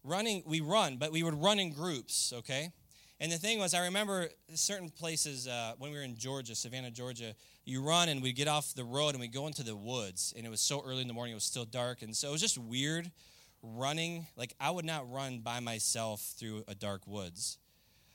running, 0.04 0.42
we 0.46 0.62
run, 0.62 0.96
but 0.96 1.12
we 1.12 1.22
would 1.22 1.34
run 1.34 1.58
in 1.58 1.70
groups, 1.70 2.32
okay? 2.34 2.72
And 3.20 3.30
the 3.30 3.36
thing 3.36 3.58
was, 3.58 3.74
I 3.74 3.84
remember 3.84 4.28
certain 4.54 4.88
places 4.88 5.46
uh, 5.46 5.74
when 5.78 5.90
we 5.90 5.98
were 5.98 6.02
in 6.04 6.16
Georgia, 6.16 6.54
Savannah, 6.54 6.90
Georgia, 6.90 7.34
you 7.66 7.82
run 7.82 8.08
and 8.08 8.22
we'd 8.22 8.34
get 8.34 8.48
off 8.48 8.74
the 8.74 8.84
road 8.84 9.10
and 9.10 9.20
we'd 9.20 9.32
go 9.32 9.46
into 9.46 9.62
the 9.62 9.76
woods. 9.76 10.32
And 10.36 10.46
it 10.46 10.48
was 10.48 10.62
so 10.62 10.82
early 10.86 11.02
in 11.02 11.08
the 11.08 11.12
morning, 11.12 11.32
it 11.32 11.36
was 11.36 11.44
still 11.44 11.66
dark. 11.66 12.00
And 12.00 12.16
so 12.16 12.28
it 12.28 12.32
was 12.32 12.40
just 12.40 12.56
weird 12.56 13.10
running. 13.62 14.26
Like, 14.36 14.54
I 14.58 14.70
would 14.70 14.86
not 14.86 15.10
run 15.12 15.40
by 15.40 15.60
myself 15.60 16.22
through 16.38 16.64
a 16.66 16.74
dark 16.74 17.02
woods. 17.06 17.58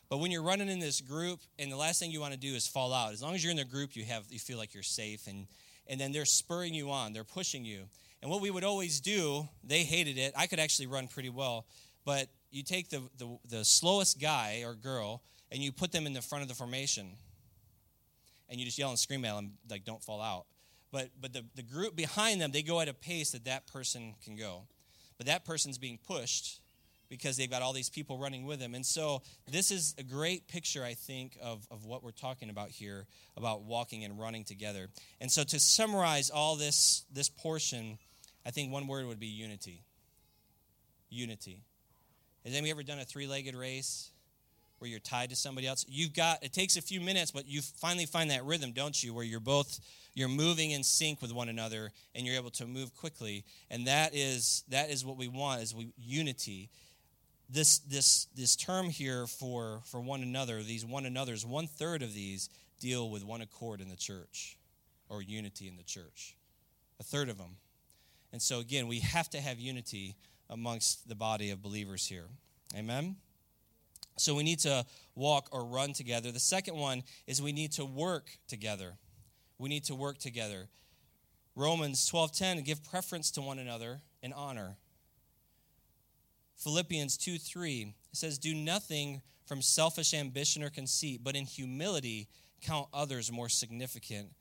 But 0.10 0.18
when 0.18 0.32
you're 0.32 0.44
running 0.44 0.70
in 0.70 0.80
this 0.80 1.02
group, 1.02 1.40
and 1.60 1.72
the 1.72 1.78
last 1.78 2.00
thing 2.00 2.12
you 2.12 2.20
want 2.22 2.34
to 2.34 2.40
do 2.40 2.54
is 2.56 2.68
fall 2.68 2.92
out. 2.92 3.14
As 3.14 3.22
long 3.22 3.36
as 3.36 3.44
you're 3.44 3.52
in 3.52 3.58
the 3.58 3.66
group, 3.66 3.96
you 3.96 4.06
have 4.06 4.24
you 4.30 4.40
feel 4.40 4.58
like 4.58 4.74
you're 4.74 4.84
safe, 4.84 5.28
and 5.28 5.48
and 5.88 6.00
then 6.00 6.12
they're 6.12 6.26
spurring 6.26 6.74
you 6.74 6.92
on, 6.92 7.14
they're 7.14 7.24
pushing 7.24 7.66
you. 7.66 7.86
And 8.22 8.32
what 8.32 8.42
we 8.42 8.50
would 8.50 8.64
always 8.64 9.00
do, 9.00 9.48
they 9.64 9.84
hated 9.84 10.18
it. 10.18 10.34
I 10.36 10.48
could 10.48 10.60
actually 10.60 10.88
run 10.88 11.08
pretty 11.08 11.30
well, 11.30 11.66
but 12.06 12.28
you 12.56 12.64
take 12.64 12.90
the, 12.90 13.02
the, 13.18 13.38
the 13.50 13.66
slowest 13.66 14.20
guy 14.20 14.64
or 14.66 14.76
girl 14.76 15.22
and 15.52 15.62
you 15.62 15.74
put 15.74 15.92
them 15.92 16.08
in 16.08 16.14
the 16.14 16.22
front 16.22 16.42
of 16.42 16.48
the 16.48 16.56
formation 16.56 17.18
and 18.50 18.60
you 18.60 18.66
just 18.66 18.78
yell 18.78 18.90
and 18.90 18.98
scream 18.98 19.26
at 19.26 19.36
them 19.36 19.52
like 19.70 19.84
don't 19.84 20.02
fall 20.02 20.22
out. 20.22 20.46
But 20.90 21.10
but 21.20 21.34
the, 21.34 21.44
the 21.56 21.64
group 21.64 21.98
behind 21.98 22.40
them 22.40 22.52
they 22.52 22.64
go 22.64 22.80
at 22.80 22.88
a 22.88 22.94
pace 22.94 23.32
that 23.32 23.44
that 23.44 23.68
person 23.68 24.16
can 24.24 24.38
go. 24.38 24.64
But 25.18 25.28
that 25.28 25.44
person's 25.44 25.78
being 25.78 26.00
pushed 26.08 26.62
because 27.10 27.36
they've 27.36 27.52
got 27.52 27.62
all 27.62 27.74
these 27.74 27.90
people 27.90 28.18
running 28.18 28.46
with 28.46 28.60
them. 28.60 28.74
And 28.74 28.86
so 28.86 29.22
this 29.52 29.70
is 29.70 29.94
a 29.98 30.04
great 30.04 30.48
picture 30.48 30.84
i 30.84 30.94
think 30.94 31.38
of, 31.42 31.68
of 31.70 31.86
what 31.86 32.04
we're 32.04 32.12
talking 32.12 32.50
about 32.50 32.70
here 32.70 33.06
about 33.36 33.64
walking 33.64 34.06
and 34.06 34.18
running 34.18 34.46
together. 34.46 34.88
And 35.20 35.30
so 35.30 35.44
to 35.44 35.60
summarize 35.60 36.30
all 36.30 36.56
this 36.56 37.04
this 37.12 37.28
portion 37.28 37.98
i 38.46 38.52
think 38.52 38.72
one 38.72 38.88
word 38.88 39.08
would 39.08 39.20
be 39.20 39.28
unity. 39.28 39.84
Unity 41.10 41.66
has 42.46 42.54
anybody 42.54 42.72
ever 42.72 42.84
done 42.84 43.00
a 43.00 43.06
three 43.06 43.28
legged 43.28 43.56
race 43.56 44.12
where 44.78 44.90
you're 44.90 45.00
tied 45.00 45.32
to 45.32 45.36
somebody 45.36 45.68
else? 45.68 45.84
You've 45.90 46.14
got, 46.14 46.44
it 46.44 46.54
takes 46.54 46.78
a 46.78 46.82
few 46.82 47.02
minutes, 47.02 47.32
but 47.32 47.48
you 47.48 47.62
finally 47.62 48.06
find 48.06 48.30
that 48.30 48.46
rhythm, 48.46 48.72
don't 48.72 49.02
you, 49.04 49.14
where 49.14 49.24
you're 49.24 49.40
both, 49.40 49.80
you're 50.14 50.30
moving 50.30 50.72
in 50.72 50.84
sync 50.84 51.22
with 51.22 51.34
one 51.34 51.50
another 51.50 51.92
and 52.14 52.25
you're 52.25 52.36
able 52.36 52.52
to 52.52 52.68
move 52.68 52.96
quickly. 52.96 53.44
And 53.72 53.88
that 53.88 54.14
is, 54.14 54.64
that 54.70 54.92
is 54.92 55.04
what 55.04 55.18
we 55.18 55.28
want, 55.28 55.64
is 55.64 55.74
we, 55.74 55.92
unity. 55.98 56.70
This, 57.50 57.80
this, 57.80 58.28
this 58.36 58.56
term 58.56 58.90
here 58.90 59.25
for, 59.25 59.82
for 59.86 60.00
one 60.00 60.22
another, 60.22 60.62
these 60.62 60.86
one 60.86 61.06
another's, 61.06 61.46
one 61.46 61.68
third 61.68 62.04
of 62.04 62.14
these 62.14 62.50
deal 62.80 63.10
with 63.10 63.25
one 63.25 63.42
accord 63.42 63.82
in 63.82 63.90
the 63.90 63.96
church 63.96 64.58
or 65.10 65.22
unity 65.22 65.68
in 65.68 65.78
the 65.78 65.84
church. 65.84 66.36
A 67.00 67.04
third 67.04 67.30
of 67.30 67.38
them. 67.38 67.58
And 68.32 68.42
so, 68.42 68.60
again, 68.60 68.88
we 68.88 69.00
have 69.00 69.30
to 69.32 69.42
have 69.42 69.60
unity 69.60 70.16
amongst 70.50 71.08
the 71.08 71.16
body 71.16 71.50
of 71.50 71.62
believers 71.62 72.08
here. 72.08 72.28
Amen? 72.75 73.16
So 74.18 74.34
we 74.36 74.44
need 74.44 74.60
to 74.60 74.86
walk 75.16 75.50
or 75.52 75.66
run 75.66 75.94
together. 75.94 76.32
The 76.32 76.40
second 76.40 76.75
one 76.78 77.04
is 77.28 77.42
we 77.42 77.52
need 77.52 77.74
to 77.74 77.86
work 77.86 78.38
together. 78.48 78.98
We 79.58 79.70
need 79.70 79.84
to 79.86 79.96
work 79.96 80.18
together. 80.18 80.70
Romans 81.56 82.10
12:10 82.10 82.64
give 82.64 82.84
preference 82.84 83.31
to 83.31 83.42
one 83.42 83.60
another 83.60 84.01
in 84.22 84.34
honor. 84.34 84.77
Philippians 86.55 87.18
2:3 87.18 87.94
says 88.14 88.38
do 88.38 88.53
nothing 88.53 89.22
from 89.46 89.62
selfish 89.62 90.14
ambition 90.14 90.64
or 90.64 90.70
conceit, 90.70 91.24
but 91.24 91.36
in 91.36 91.46
humility 91.46 92.27
count 92.62 92.90
others 92.94 93.31
more 93.31 93.50
significant 93.50 94.34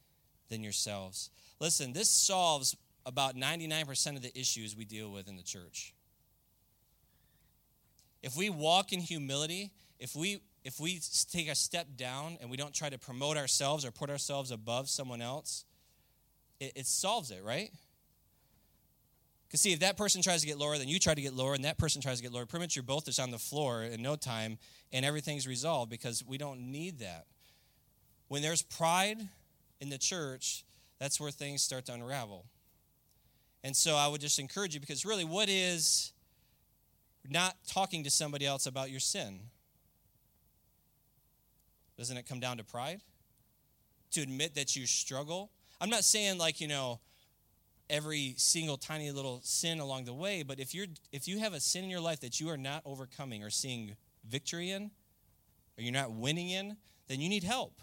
than 0.49 0.63
yourselves. 0.63 1.31
Listen, 1.61 1.93
this 1.93 2.09
solves 2.09 2.77
about 3.07 3.37
99% 3.37 4.17
of 4.17 4.23
the 4.23 4.37
issues 4.39 4.75
we 4.75 4.85
deal 4.85 5.11
with 5.11 5.29
in 5.29 5.37
the 5.37 5.43
church. 5.43 5.94
If 8.25 8.39
we 8.39 8.49
walk 8.49 8.95
in 8.95 9.01
humility, 9.01 9.71
if 9.99 10.17
we 10.17 10.41
if 10.65 10.81
we 10.81 10.99
take 11.31 11.47
a 11.51 11.55
step 11.55 11.89
down 11.95 12.39
and 12.41 12.51
we 12.51 12.57
don't 12.57 12.73
try 12.73 12.89
to 12.89 12.97
promote 12.97 13.37
ourselves 13.37 13.85
or 13.85 13.91
put 13.91 14.09
ourselves 14.09 14.51
above 14.51 14.89
someone 14.89 15.21
else, 15.21 15.67
it, 16.59 16.73
it 16.75 16.87
solves 16.87 17.31
it, 17.31 17.45
right? 17.45 17.71
Because 19.47 19.61
see, 19.61 19.75
if 19.75 19.81
that 19.81 19.99
person 19.99 20.23
tries 20.23 20.41
to 20.41 20.47
get 20.47 20.57
lower, 20.57 20.79
then 20.79 20.89
you 20.89 20.99
try 20.99 21.15
to 21.15 21.21
get 21.21 21.35
lower, 21.35 21.53
and 21.53 21.67
that 21.67 21.77
person 21.77 22.01
tries 22.01 22.17
to 22.17 22.23
get 22.23 22.33
lower, 22.33 22.47
pretty 22.47 22.65
much 22.65 22.77
you're 22.77 22.83
both 22.83 23.05
just 23.05 23.21
on 23.21 23.31
the 23.31 23.39
floor 23.39 23.83
in 23.83 24.01
no 24.01 24.17
time, 24.17 24.57
and 24.91 25.05
everything's 25.05 25.47
resolved 25.47 25.91
because 25.91 26.25
we 26.27 26.39
don't 26.39 26.73
need 26.73 27.01
that. 27.01 27.27
When 28.29 28.41
there's 28.41 28.63
pride 28.63 29.19
in 29.83 29.91
the 29.91 29.99
church, 29.99 30.65
that's 30.99 31.21
where 31.21 31.31
things 31.31 31.61
start 31.61 31.85
to 31.87 31.93
unravel. 31.93 32.47
And 33.63 33.77
so 33.77 33.97
I 33.97 34.09
would 34.09 34.23
just 34.23 34.39
encourage 34.39 34.73
you 34.73 34.81
because 34.81 35.05
really, 35.05 35.27
what 35.27 35.51
is 35.51 36.14
not 37.31 37.57
talking 37.67 38.05
to 38.05 38.11
somebody 38.11 38.47
else 38.47 38.67
about 38.67 38.91
your 38.91 39.01
sin? 39.01 39.41
Doesn't 41.97 42.17
it 42.17 42.27
come 42.29 42.41
down 42.41 42.59
to 42.59 42.65
pride? 42.65 43.01
To 44.13 44.21
admit 44.21 44.55
that 44.57 44.77
you 44.77 44.87
struggle? 44.87 45.51
I'm 45.81 45.91
not 45.91 46.05
saying 46.05 46.39
like, 46.39 46.61
you 46.61 46.69
know, 46.69 47.01
every 47.91 48.35
single 48.37 48.77
tiny 48.77 49.11
little 49.11 49.41
sin 49.43 49.81
along 49.81 50.05
the 50.05 50.15
way, 50.15 50.43
but 50.43 50.59
if 50.59 50.75
you're 50.75 50.87
if 51.13 51.29
you 51.29 51.39
have 51.39 51.53
a 51.53 51.61
sin 51.61 51.85
in 51.85 51.91
your 51.91 52.01
life 52.01 52.21
that 52.21 52.41
you 52.41 52.49
are 52.49 52.57
not 52.57 52.83
overcoming 52.85 53.43
or 53.43 53.51
seeing 53.51 53.97
victory 54.29 54.71
in, 54.71 54.91
or 55.77 55.83
you're 55.83 55.93
not 55.93 56.13
winning 56.13 56.51
in, 56.51 56.77
then 57.09 57.21
you 57.21 57.29
need 57.29 57.45
help. 57.45 57.81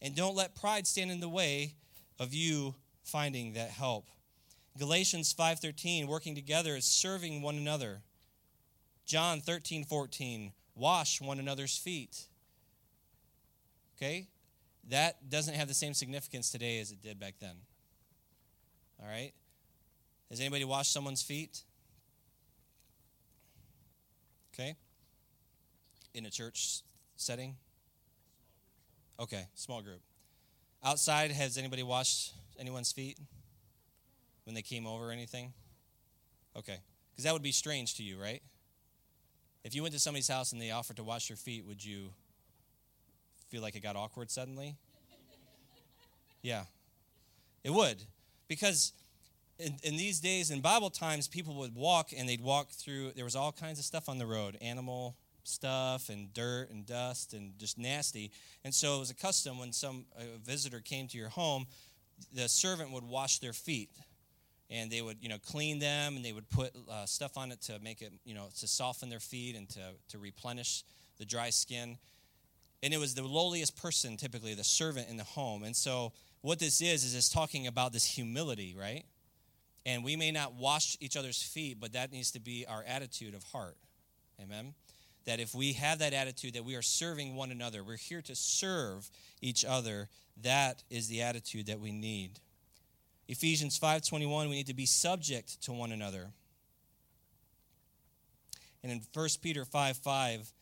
And 0.00 0.14
don't 0.14 0.34
let 0.34 0.54
pride 0.54 0.86
stand 0.86 1.10
in 1.10 1.20
the 1.20 1.28
way 1.28 1.74
of 2.18 2.32
you 2.32 2.74
finding 3.02 3.52
that 3.54 3.70
help. 3.70 4.08
Galatians 4.78 5.34
5:13, 5.34 6.06
working 6.06 6.34
together 6.34 6.76
is 6.76 6.84
serving 6.84 7.42
one 7.42 7.56
another. 7.56 8.02
John 9.10 9.40
13, 9.40 9.84
14, 9.84 10.52
wash 10.76 11.20
one 11.20 11.40
another's 11.40 11.76
feet. 11.76 12.26
Okay? 13.96 14.28
That 14.88 15.28
doesn't 15.28 15.54
have 15.54 15.66
the 15.66 15.74
same 15.74 15.94
significance 15.94 16.50
today 16.50 16.78
as 16.78 16.92
it 16.92 17.02
did 17.02 17.18
back 17.18 17.34
then. 17.40 17.56
All 19.02 19.08
right? 19.08 19.32
Has 20.30 20.38
anybody 20.38 20.64
washed 20.64 20.92
someone's 20.92 21.22
feet? 21.22 21.64
Okay? 24.54 24.76
In 26.14 26.24
a 26.24 26.30
church 26.30 26.82
setting? 27.16 27.56
Okay, 29.18 29.46
small 29.56 29.82
group. 29.82 30.02
Outside, 30.84 31.32
has 31.32 31.58
anybody 31.58 31.82
washed 31.82 32.32
anyone's 32.60 32.92
feet? 32.92 33.18
when 34.50 34.54
they 34.56 34.62
came 34.62 34.86
over 34.86 35.08
or 35.08 35.12
anything? 35.12 35.52
Okay. 36.56 36.78
Because 37.12 37.24
that 37.24 37.32
would 37.32 37.42
be 37.42 37.52
strange 37.52 37.94
to 37.96 38.02
you, 38.02 38.20
right? 38.20 38.42
If 39.62 39.74
you 39.74 39.82
went 39.82 39.94
to 39.94 40.00
somebody's 40.00 40.28
house 40.28 40.52
and 40.52 40.60
they 40.60 40.70
offered 40.70 40.96
to 40.96 41.04
wash 41.04 41.28
your 41.28 41.36
feet, 41.36 41.66
would 41.66 41.84
you 41.84 42.10
feel 43.48 43.62
like 43.62 43.76
it 43.76 43.82
got 43.82 43.96
awkward 43.96 44.30
suddenly? 44.30 44.76
yeah. 46.42 46.64
It 47.62 47.70
would. 47.70 47.98
Because 48.48 48.92
in, 49.58 49.76
in, 49.82 49.96
these 49.96 50.20
days, 50.20 50.50
in 50.50 50.60
Bible 50.60 50.88
times, 50.88 51.28
people 51.28 51.54
would 51.56 51.74
walk 51.74 52.10
and 52.16 52.28
they'd 52.28 52.40
walk 52.40 52.70
through, 52.70 53.12
there 53.12 53.24
was 53.24 53.36
all 53.36 53.52
kinds 53.52 53.78
of 53.78 53.84
stuff 53.84 54.08
on 54.08 54.18
the 54.18 54.26
road 54.26 54.56
animal 54.62 55.16
stuff 55.44 56.08
and 56.08 56.32
dirt 56.32 56.68
and 56.70 56.86
dust 56.86 57.34
and 57.34 57.58
just 57.58 57.78
nasty. 57.78 58.30
And 58.64 58.74
so 58.74 58.96
it 58.96 58.98
was 59.00 59.10
a 59.10 59.14
custom 59.14 59.58
when 59.58 59.72
some 59.72 60.06
a 60.16 60.38
visitor 60.38 60.80
came 60.80 61.06
to 61.08 61.18
your 61.18 61.28
home, 61.28 61.66
the 62.32 62.48
servant 62.48 62.92
would 62.92 63.04
wash 63.04 63.38
their 63.38 63.52
feet 63.52 63.90
and 64.70 64.90
they 64.90 65.02
would 65.02 65.16
you 65.20 65.28
know 65.28 65.38
clean 65.38 65.78
them 65.78 66.16
and 66.16 66.24
they 66.24 66.32
would 66.32 66.48
put 66.48 66.72
uh, 66.90 67.04
stuff 67.04 67.36
on 67.36 67.50
it 67.50 67.60
to 67.62 67.78
make 67.80 68.00
it 68.00 68.12
you 68.24 68.34
know 68.34 68.48
to 68.58 68.66
soften 68.66 69.08
their 69.08 69.20
feet 69.20 69.56
and 69.56 69.68
to, 69.70 69.80
to 70.08 70.18
replenish 70.18 70.84
the 71.18 71.24
dry 71.24 71.50
skin. 71.50 71.98
And 72.82 72.94
it 72.94 72.98
was 72.98 73.14
the 73.14 73.22
lowliest 73.22 73.76
person 73.76 74.16
typically 74.16 74.54
the 74.54 74.64
servant 74.64 75.08
in 75.10 75.16
the 75.16 75.24
home. 75.24 75.64
And 75.64 75.76
so 75.76 76.12
what 76.40 76.58
this 76.58 76.80
is 76.80 77.04
is 77.04 77.14
it's 77.14 77.28
talking 77.28 77.66
about 77.66 77.92
this 77.92 78.06
humility 78.06 78.74
right? 78.78 79.04
And 79.86 80.04
we 80.04 80.14
may 80.14 80.30
not 80.30 80.54
wash 80.54 80.96
each 81.00 81.16
other's 81.16 81.42
feet 81.42 81.78
but 81.80 81.92
that 81.92 82.12
needs 82.12 82.30
to 82.32 82.40
be 82.40 82.64
our 82.68 82.84
attitude 82.86 83.34
of 83.34 83.42
heart. 83.44 83.76
Amen? 84.42 84.74
That 85.26 85.40
if 85.40 85.54
we 85.54 85.74
have 85.74 85.98
that 85.98 86.14
attitude 86.14 86.54
that 86.54 86.64
we 86.64 86.76
are 86.76 86.82
serving 86.82 87.36
one 87.36 87.50
another. 87.50 87.84
We're 87.84 87.96
here 87.96 88.22
to 88.22 88.34
serve 88.34 89.10
each 89.42 89.64
other. 89.64 90.08
That 90.42 90.82
is 90.88 91.08
the 91.08 91.20
attitude 91.20 91.66
that 91.66 91.80
we 91.80 91.92
need 91.92 92.40
Ephesians 93.30 93.78
5:21 93.78 94.48
we 94.48 94.56
need 94.56 94.66
to 94.66 94.74
be 94.74 94.86
subject 94.86 95.62
to 95.62 95.72
one 95.72 95.92
another. 95.92 96.32
And 98.82 98.90
in 98.90 99.02
1 99.12 99.28
Peter 99.40 99.64
5 99.64 99.96
5, 99.98 100.52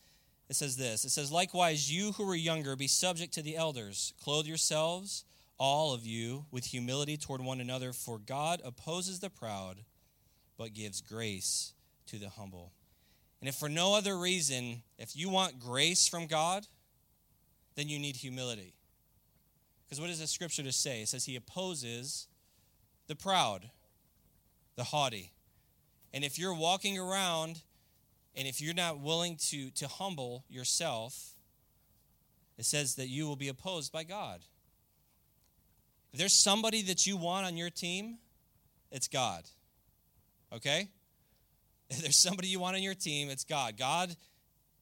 it 0.50 0.57
says 0.57 0.76
this 0.76 1.04
It 1.07 1.11
says, 1.11 1.33
Likewise, 1.33 1.90
you 1.90 2.12
who 2.12 2.28
are 2.28 2.37
younger, 2.37 2.76
be 2.76 2.87
subject 2.87 3.33
to 3.35 3.42
the 3.42 3.57
elders. 3.57 4.12
Clothe 4.22 4.44
yourselves, 4.44 5.24
all 5.57 5.94
of 5.94 6.04
you, 6.04 6.44
with 6.50 6.66
humility 6.66 7.16
toward 7.16 7.40
one 7.40 7.61
another, 7.61 7.94
for 7.94 8.18
God 8.18 8.61
opposes 8.62 9.20
the 9.20 9.31
proud, 9.31 9.78
but 10.59 10.74
gives 10.74 11.00
grace 11.00 11.72
to 12.09 12.18
the 12.18 12.28
humble. 12.28 12.72
And 13.40 13.48
if 13.48 13.54
for 13.54 13.70
no 13.70 13.94
other 13.94 14.18
reason, 14.18 14.83
if 14.98 15.16
you 15.16 15.31
want 15.31 15.59
grace 15.59 16.07
from 16.07 16.26
God, 16.26 16.66
then 17.76 17.88
you 17.88 17.98
need 17.98 18.16
humility. 18.16 18.74
Because 19.87 20.02
what 20.02 20.09
does 20.09 20.20
the 20.20 20.26
scripture 20.26 20.64
to 20.64 20.72
say? 20.72 21.00
It 21.00 21.09
says 21.09 21.24
he 21.24 21.37
opposes 21.37 22.26
the 23.09 23.16
proud, 23.16 23.71
the 24.77 24.85
haughty. 24.85 25.33
And 26.14 26.25
if 26.25 26.38
you're 26.38 26.55
walking 26.55 26.99
around 26.99 27.62
and 28.37 28.47
if 28.47 28.61
you're 28.61 28.75
not 28.75 29.01
willing 29.01 29.37
to, 29.49 29.71
to 29.71 29.88
humble 29.88 30.44
yourself, 30.49 31.33
it 32.57 32.64
says 32.64 32.94
that 32.94 33.09
you 33.09 33.27
will 33.27 33.37
be 33.37 33.49
opposed 33.49 33.92
by 33.92 34.05
God. 34.05 34.40
If 36.12 36.18
there's 36.18 36.35
somebody 36.35 36.83
that 36.83 37.07
you 37.07 37.16
want 37.16 37.47
on 37.47 37.57
your 37.57 37.71
team, 37.71 38.18
it's 38.90 39.09
God. 39.09 39.44
Okay? 40.53 40.88
If 41.90 42.03
there's 42.03 42.16
somebody 42.16 42.49
you 42.49 42.61
want 42.61 42.77
on 42.77 42.83
your 42.83 42.94
team, 42.94 43.31
it's 43.31 43.44
God. 43.44 43.79
God, 43.79 44.14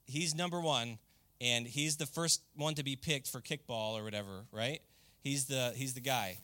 He's 0.06 0.34
number 0.34 0.60
one, 0.60 0.98
and 1.40 1.64
He's 1.64 1.98
the 1.98 2.06
first 2.06 2.42
one 2.56 2.74
to 2.74 2.82
be 2.82 2.96
picked 2.96 3.28
for 3.28 3.40
kickball 3.40 3.96
or 3.96 4.02
whatever, 4.02 4.44
right? 4.50 4.80
He's 5.20 5.44
the 5.44 5.72
He's 5.76 5.94
the 5.94 6.00
guy. 6.00 6.38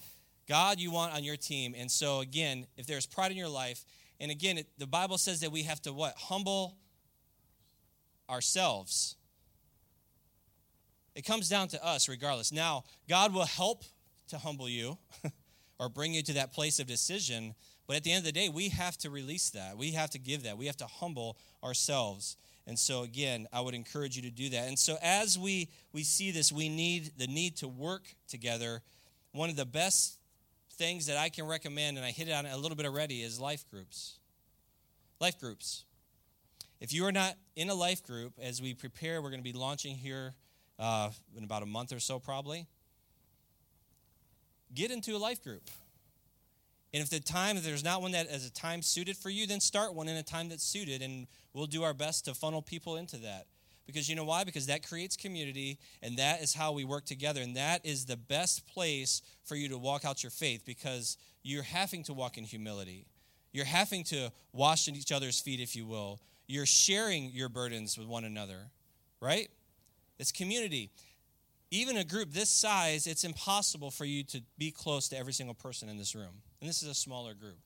God, 0.49 0.81
you 0.81 0.91
want 0.91 1.15
on 1.15 1.25
your 1.25 1.37
team. 1.37 1.75
And 1.77 1.91
so 1.91 2.21
again, 2.21 2.67
if 2.77 2.87
there's 2.87 3.07
pride 3.07 3.31
in 3.31 3.37
your 3.37 3.49
life, 3.49 3.85
and 4.21 4.31
again, 4.31 4.59
it, 4.59 4.67
the 4.79 4.87
Bible 4.87 5.19
says 5.19 5.41
that 5.41 5.51
we 5.51 5.63
have 5.63 5.81
to 5.83 5.93
what? 5.93 6.15
Humble 6.17 6.77
ourselves. 8.29 9.17
It 11.15 11.25
comes 11.25 11.49
down 11.49 11.69
to 11.69 11.85
us 11.85 12.09
regardless. 12.09 12.53
Now, 12.53 12.85
God 13.09 13.35
will 13.35 13.45
help 13.45 13.85
to 14.29 14.39
humble 14.39 14.69
you 14.69 14.97
or 15.79 15.89
bring 15.89 16.15
you 16.15 16.23
to 16.23 16.33
that 16.35 16.53
place 16.53 16.79
of 16.79 16.87
decision, 16.87 17.55
but 17.87 17.97
at 17.97 18.05
the 18.05 18.13
end 18.13 18.21
of 18.21 18.25
the 18.25 18.33
day, 18.33 18.49
we 18.49 18.69
have 18.71 18.97
to 18.99 19.11
release 19.11 19.51
that. 19.51 19.77
We 19.77 19.91
have 19.93 20.11
to 20.11 20.19
give 20.19 20.45
that. 20.45 20.57
We 20.57 20.67
have 20.67 20.77
to 20.79 20.87
humble 20.87 21.37
ourselves. 21.63 22.37
And 22.67 22.79
so 22.79 23.03
again, 23.03 23.49
I 23.53 23.61
would 23.61 23.75
encourage 23.75 24.17
you 24.17 24.23
to 24.23 24.31
do 24.31 24.49
that. 24.51 24.69
And 24.69 24.79
so 24.79 24.97
as 25.03 25.39
we 25.39 25.69
we 25.93 26.05
see 26.05 26.31
this, 26.31 26.53
we 26.53 26.69
need 26.69 27.13
the 27.19 27.27
need 27.27 27.57
to 27.57 27.69
work 27.69 28.15
together. 28.29 28.83
One 29.33 29.51
of 29.51 29.57
the 29.57 29.67
best 29.67 30.19
things 30.83 31.07
that 31.07 31.17
I 31.17 31.29
can 31.29 31.47
recommend, 31.47 31.97
and 31.97 32.05
I 32.05 32.11
hit 32.11 32.27
it 32.27 32.33
on 32.33 32.45
a 32.45 32.57
little 32.57 32.75
bit 32.77 32.87
already, 32.87 33.23
is 33.23 33.39
life 33.39 33.65
groups. 33.71 34.19
Life 35.21 35.39
groups. 35.39 35.85
If 36.81 36.93
you 36.93 37.07
are 37.07 37.13
not 37.13 37.37
in 37.55 37.71
a 37.71 37.75
life 37.75 38.03
group, 38.03 38.33
as 38.43 38.61
we 38.61 38.75
prepare, 38.75 39.23
we're 39.23 39.31
going 39.31 39.45
to 39.45 39.53
be 39.53 39.57
launching 39.57 39.95
here 39.95 40.35
uh, 40.81 41.11
in 41.37 41.45
about 41.45 41.63
a 41.63 41.67
month 41.67 41.93
or 41.93 42.01
so, 42.01 42.19
probably. 42.19 42.67
Get 44.75 44.91
into 44.91 45.15
a 45.15 45.19
life 45.19 45.41
group. 45.41 45.71
And 46.93 47.01
if 47.01 47.11
the 47.11 47.21
time, 47.21 47.57
if 47.57 47.63
there's 47.63 47.85
not 47.85 48.03
one 48.03 48.11
that 48.11 48.27
is 48.27 48.45
a 48.45 48.53
time 48.53 48.83
suited 48.83 49.17
for 49.17 49.31
you, 49.31 49.47
then 49.47 49.61
start 49.61 49.95
one 49.95 50.09
in 50.09 50.17
a 50.17 50.23
time 50.25 50.49
that's 50.49 50.65
suited, 50.65 51.01
and 51.01 51.29
we'll 51.55 51.67
do 51.67 51.85
our 51.85 51.95
best 51.95 52.25
to 52.25 52.35
funnel 52.35 52.61
people 52.61 52.97
into 52.97 53.19
that. 53.19 53.47
Because 53.93 54.09
you 54.09 54.17
know 54.17 54.25
why? 54.25 54.45
Because 54.45 54.67
that 54.67 54.87
creates 54.87 55.17
community, 55.17 55.79
and 56.03 56.17
that 56.17 56.43
is 56.43 56.55
how 56.55 56.73
we 56.73 56.85
work 56.85 57.05
together. 57.05 57.43
And 57.43 57.57
that 57.57 57.85
is 57.85 58.07
the 58.07 58.17
best 58.17 58.67
place 58.67 59.23
for 59.45 59.55
you 59.55 59.69
to 59.69 59.79
walk 59.79 60.05
out 60.05 60.23
your 60.23 60.31
faith 60.31 60.63
because 60.65 61.19
you're 61.43 61.63
having 61.63 62.03
to 62.05 62.13
walk 62.13 62.39
in 62.39 62.45
humility. 62.45 63.07
You're 63.53 63.67
having 63.67 64.05
to 64.05 64.31
wash 64.53 64.89
in 64.89 64.97
each 64.97 65.13
other's 65.13 65.41
feet, 65.41 65.61
if 65.61 65.77
you 65.77 65.85
will. 65.87 66.21
You're 66.47 66.67
sharing 66.67 67.31
your 67.31 67.49
burdens 67.49 67.99
with 67.99 68.07
one 68.07 68.25
another, 68.25 68.71
right? 69.21 69.49
It's 70.19 70.33
community. 70.33 70.91
Even 71.71 71.97
a 71.97 72.05
group 72.05 72.33
this 72.33 72.51
size, 72.51 73.07
it's 73.07 73.25
impossible 73.25 73.91
for 73.91 74.05
you 74.05 74.25
to 74.25 74.43
be 74.59 74.71
close 74.71 75.09
to 75.09 75.19
every 75.19 75.33
single 75.33 75.55
person 75.55 75.89
in 75.89 75.97
this 75.97 76.15
room. 76.15 76.43
And 76.61 76.69
this 76.69 76.83
is 76.83 76.89
a 76.89 76.95
smaller 76.95 77.35
group. 77.35 77.59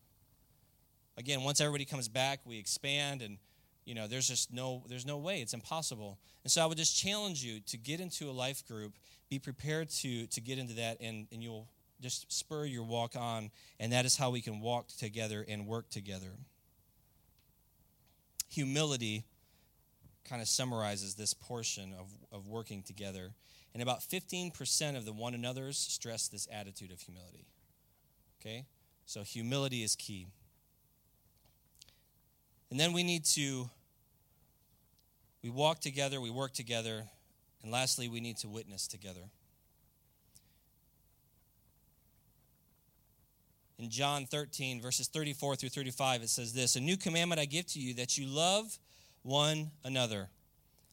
Again, 1.18 1.42
once 1.42 1.60
everybody 1.60 1.84
comes 1.84 2.08
back, 2.08 2.40
we 2.44 2.58
expand 2.58 3.22
and 3.22 3.38
you 3.86 3.94
know, 3.94 4.06
there's 4.06 4.28
just 4.28 4.52
no 4.52 4.82
there's 4.88 5.06
no 5.06 5.16
way. 5.16 5.40
It's 5.40 5.54
impossible. 5.54 6.18
And 6.44 6.50
so 6.50 6.62
I 6.62 6.66
would 6.66 6.76
just 6.76 7.00
challenge 7.00 7.42
you 7.42 7.60
to 7.60 7.78
get 7.78 8.00
into 8.00 8.28
a 8.28 8.32
life 8.32 8.66
group, 8.66 8.92
be 9.30 9.38
prepared 9.38 9.88
to 9.90 10.26
to 10.26 10.40
get 10.40 10.58
into 10.58 10.74
that 10.74 10.98
and 11.00 11.26
and 11.32 11.42
you'll 11.42 11.68
just 12.02 12.30
spur 12.30 12.66
your 12.66 12.82
walk 12.82 13.16
on 13.16 13.50
and 13.80 13.92
that 13.92 14.04
is 14.04 14.16
how 14.16 14.28
we 14.28 14.42
can 14.42 14.60
walk 14.60 14.88
together 14.98 15.46
and 15.48 15.66
work 15.66 15.88
together. 15.88 16.32
Humility 18.50 19.24
kind 20.28 20.42
of 20.42 20.48
summarizes 20.48 21.14
this 21.14 21.32
portion 21.32 21.94
of, 21.98 22.08
of 22.32 22.48
working 22.48 22.82
together. 22.82 23.32
And 23.72 23.82
about 23.82 24.00
15% 24.00 24.96
of 24.96 25.04
the 25.04 25.12
one 25.12 25.34
another's 25.34 25.78
stress 25.78 26.28
this 26.28 26.48
attitude 26.50 26.90
of 26.90 27.00
humility. 27.00 27.46
Okay? 28.40 28.64
So 29.04 29.22
humility 29.22 29.82
is 29.82 29.94
key. 29.94 30.28
And 32.70 32.80
then 32.80 32.92
we 32.92 33.02
need 33.02 33.24
to 33.26 33.70
we 35.42 35.50
walk 35.50 35.80
together, 35.80 36.20
we 36.20 36.30
work 36.30 36.52
together, 36.52 37.04
and 37.62 37.70
lastly 37.70 38.08
we 38.08 38.20
need 38.20 38.36
to 38.38 38.48
witness 38.48 38.88
together. 38.88 39.20
In 43.78 43.90
John 43.90 44.26
13 44.26 44.80
verses 44.80 45.06
34 45.08 45.56
through 45.56 45.68
35 45.68 46.22
it 46.22 46.30
says 46.30 46.52
this, 46.52 46.76
"A 46.76 46.80
new 46.80 46.96
commandment 46.96 47.40
I 47.40 47.44
give 47.44 47.66
to 47.68 47.80
you 47.80 47.94
that 47.94 48.18
you 48.18 48.26
love 48.26 48.78
one 49.22 49.72
another. 49.84 50.30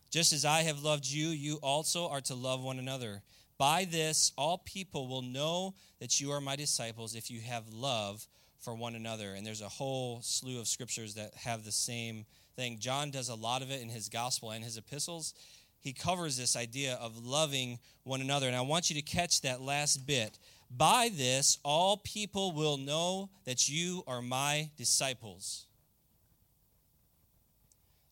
Just 0.09 0.33
as 0.33 0.43
I 0.43 0.63
have 0.63 0.83
loved 0.83 1.07
you, 1.07 1.29
you 1.29 1.55
also 1.57 2.07
are 2.07 2.21
to 2.21 2.35
love 2.35 2.61
one 2.61 2.79
another. 2.79 3.23
By 3.57 3.85
this, 3.85 4.31
all 4.37 4.57
people 4.59 5.07
will 5.07 5.21
know 5.21 5.75
that 5.99 6.19
you 6.19 6.31
are 6.31 6.41
my 6.41 6.55
disciples 6.55 7.15
if 7.15 7.31
you 7.31 7.41
have 7.41 7.69
love 7.69 8.27
for 8.63 8.73
one 8.73 8.95
another. 8.95 9.33
And 9.33 9.45
there's 9.45 9.61
a 9.61 9.69
whole 9.69 10.21
slew 10.21 10.59
of 10.59 10.67
scriptures 10.67 11.15
that 11.15 11.33
have 11.35 11.65
the 11.65 11.71
same 11.71 12.25
thing. 12.55 12.79
John 12.79 13.11
does 13.11 13.29
a 13.29 13.35
lot 13.35 13.61
of 13.61 13.71
it 13.71 13.81
in 13.81 13.89
his 13.89 14.09
gospel 14.09 14.51
and 14.51 14.63
his 14.63 14.77
epistles. 14.77 15.33
He 15.79 15.91
covers 15.91 16.37
this 16.37 16.55
idea 16.55 16.97
of 17.01 17.25
loving 17.25 17.79
one 18.03 18.21
another. 18.21 18.47
And 18.47 18.55
I 18.55 18.61
want 18.61 18.89
you 18.89 18.95
to 18.95 19.01
catch 19.01 19.41
that 19.41 19.61
last 19.61 20.07
bit. 20.07 20.39
By 20.75 21.11
this, 21.13 21.59
all 21.63 21.97
people 21.97 22.53
will 22.53 22.77
know 22.77 23.29
that 23.45 23.67
you 23.67 24.03
are 24.07 24.21
my 24.21 24.69
disciples. 24.77 25.67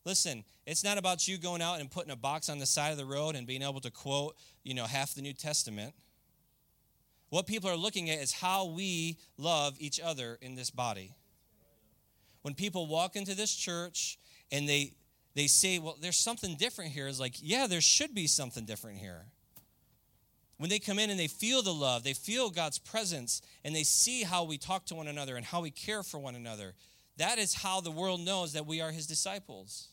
Listen, 0.04 0.44
it's 0.66 0.84
not 0.84 0.98
about 0.98 1.26
you 1.26 1.38
going 1.38 1.62
out 1.62 1.80
and 1.80 1.90
putting 1.90 2.10
a 2.10 2.16
box 2.16 2.48
on 2.48 2.58
the 2.58 2.66
side 2.66 2.90
of 2.90 2.98
the 2.98 3.04
road 3.04 3.36
and 3.36 3.46
being 3.46 3.62
able 3.62 3.80
to 3.80 3.90
quote, 3.90 4.36
you 4.64 4.74
know, 4.74 4.84
half 4.84 5.14
the 5.14 5.22
New 5.22 5.32
Testament. 5.32 5.94
What 7.32 7.46
people 7.46 7.70
are 7.70 7.76
looking 7.76 8.10
at 8.10 8.18
is 8.18 8.30
how 8.30 8.66
we 8.66 9.16
love 9.38 9.76
each 9.78 9.98
other 9.98 10.36
in 10.42 10.54
this 10.54 10.70
body. 10.70 11.14
When 12.42 12.52
people 12.52 12.86
walk 12.86 13.16
into 13.16 13.34
this 13.34 13.54
church 13.54 14.18
and 14.50 14.68
they 14.68 14.92
they 15.32 15.46
say, 15.46 15.78
"Well, 15.78 15.96
there's 15.98 16.18
something 16.18 16.56
different 16.56 16.92
here." 16.92 17.08
It's 17.08 17.18
like, 17.18 17.36
"Yeah, 17.40 17.66
there 17.66 17.80
should 17.80 18.14
be 18.14 18.26
something 18.26 18.66
different 18.66 18.98
here." 18.98 19.32
When 20.58 20.68
they 20.68 20.78
come 20.78 20.98
in 20.98 21.08
and 21.08 21.18
they 21.18 21.26
feel 21.26 21.62
the 21.62 21.72
love, 21.72 22.02
they 22.02 22.12
feel 22.12 22.50
God's 22.50 22.78
presence, 22.78 23.40
and 23.64 23.74
they 23.74 23.84
see 23.84 24.24
how 24.24 24.44
we 24.44 24.58
talk 24.58 24.84
to 24.86 24.94
one 24.94 25.08
another 25.08 25.38
and 25.38 25.46
how 25.46 25.62
we 25.62 25.70
care 25.70 26.02
for 26.02 26.18
one 26.18 26.34
another, 26.34 26.74
that 27.16 27.38
is 27.38 27.54
how 27.54 27.80
the 27.80 27.90
world 27.90 28.20
knows 28.20 28.52
that 28.52 28.66
we 28.66 28.82
are 28.82 28.92
his 28.92 29.06
disciples. 29.06 29.88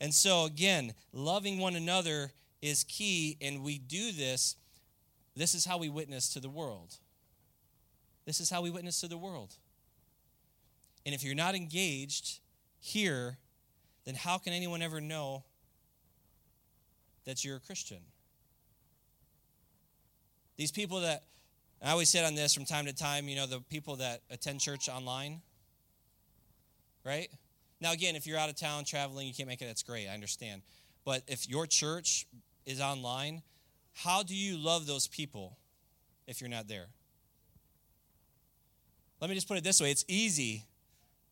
And 0.00 0.12
so, 0.12 0.44
again, 0.44 0.94
loving 1.12 1.58
one 1.58 1.76
another 1.76 2.32
is 2.60 2.82
key, 2.82 3.38
and 3.40 3.62
we 3.62 3.78
do 3.78 4.10
this. 4.10 4.56
This 5.36 5.54
is 5.54 5.64
how 5.64 5.78
we 5.78 5.88
witness 5.88 6.28
to 6.34 6.40
the 6.40 6.48
world. 6.48 6.96
This 8.24 8.40
is 8.40 8.50
how 8.50 8.62
we 8.62 8.70
witness 8.70 9.00
to 9.00 9.08
the 9.08 9.18
world. 9.18 9.54
And 11.04 11.14
if 11.14 11.22
you're 11.22 11.34
not 11.34 11.54
engaged 11.54 12.40
here, 12.80 13.38
then 14.04 14.14
how 14.14 14.38
can 14.38 14.52
anyone 14.52 14.80
ever 14.80 15.00
know 15.00 15.44
that 17.24 17.44
you're 17.44 17.56
a 17.56 17.60
Christian? 17.60 17.98
These 20.56 20.72
people 20.72 21.00
that, 21.00 21.24
I 21.82 21.90
always 21.90 22.08
said 22.08 22.24
on 22.24 22.34
this 22.34 22.54
from 22.54 22.64
time 22.64 22.86
to 22.86 22.94
time, 22.94 23.28
you 23.28 23.36
know, 23.36 23.46
the 23.46 23.60
people 23.60 23.96
that 23.96 24.22
attend 24.30 24.60
church 24.60 24.88
online, 24.88 25.42
right? 27.04 27.28
Now, 27.80 27.92
again, 27.92 28.14
if 28.16 28.26
you're 28.26 28.38
out 28.38 28.48
of 28.48 28.56
town 28.56 28.84
traveling, 28.84 29.26
you 29.26 29.34
can't 29.34 29.48
make 29.48 29.60
it, 29.60 29.66
that's 29.66 29.82
great. 29.82 30.08
I 30.08 30.14
understand. 30.14 30.62
But 31.04 31.22
if 31.26 31.48
your 31.48 31.66
church 31.66 32.26
is 32.64 32.80
online, 32.80 33.42
how 33.94 34.22
do 34.22 34.34
you 34.34 34.56
love 34.56 34.86
those 34.86 35.06
people 35.06 35.56
if 36.26 36.40
you're 36.40 36.50
not 36.50 36.68
there? 36.68 36.86
Let 39.20 39.30
me 39.30 39.36
just 39.36 39.48
put 39.48 39.56
it 39.56 39.64
this 39.64 39.80
way 39.80 39.90
it's 39.90 40.04
easy 40.08 40.64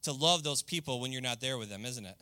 to 0.03 0.13
love 0.13 0.43
those 0.43 0.63
people 0.63 1.01
when 1.01 1.13
you're 1.13 1.23
not 1.23 1.41
there 1.41 1.59
with 1.59 1.69
them, 1.69 1.85
isn't 1.85 2.07
it? 2.07 2.17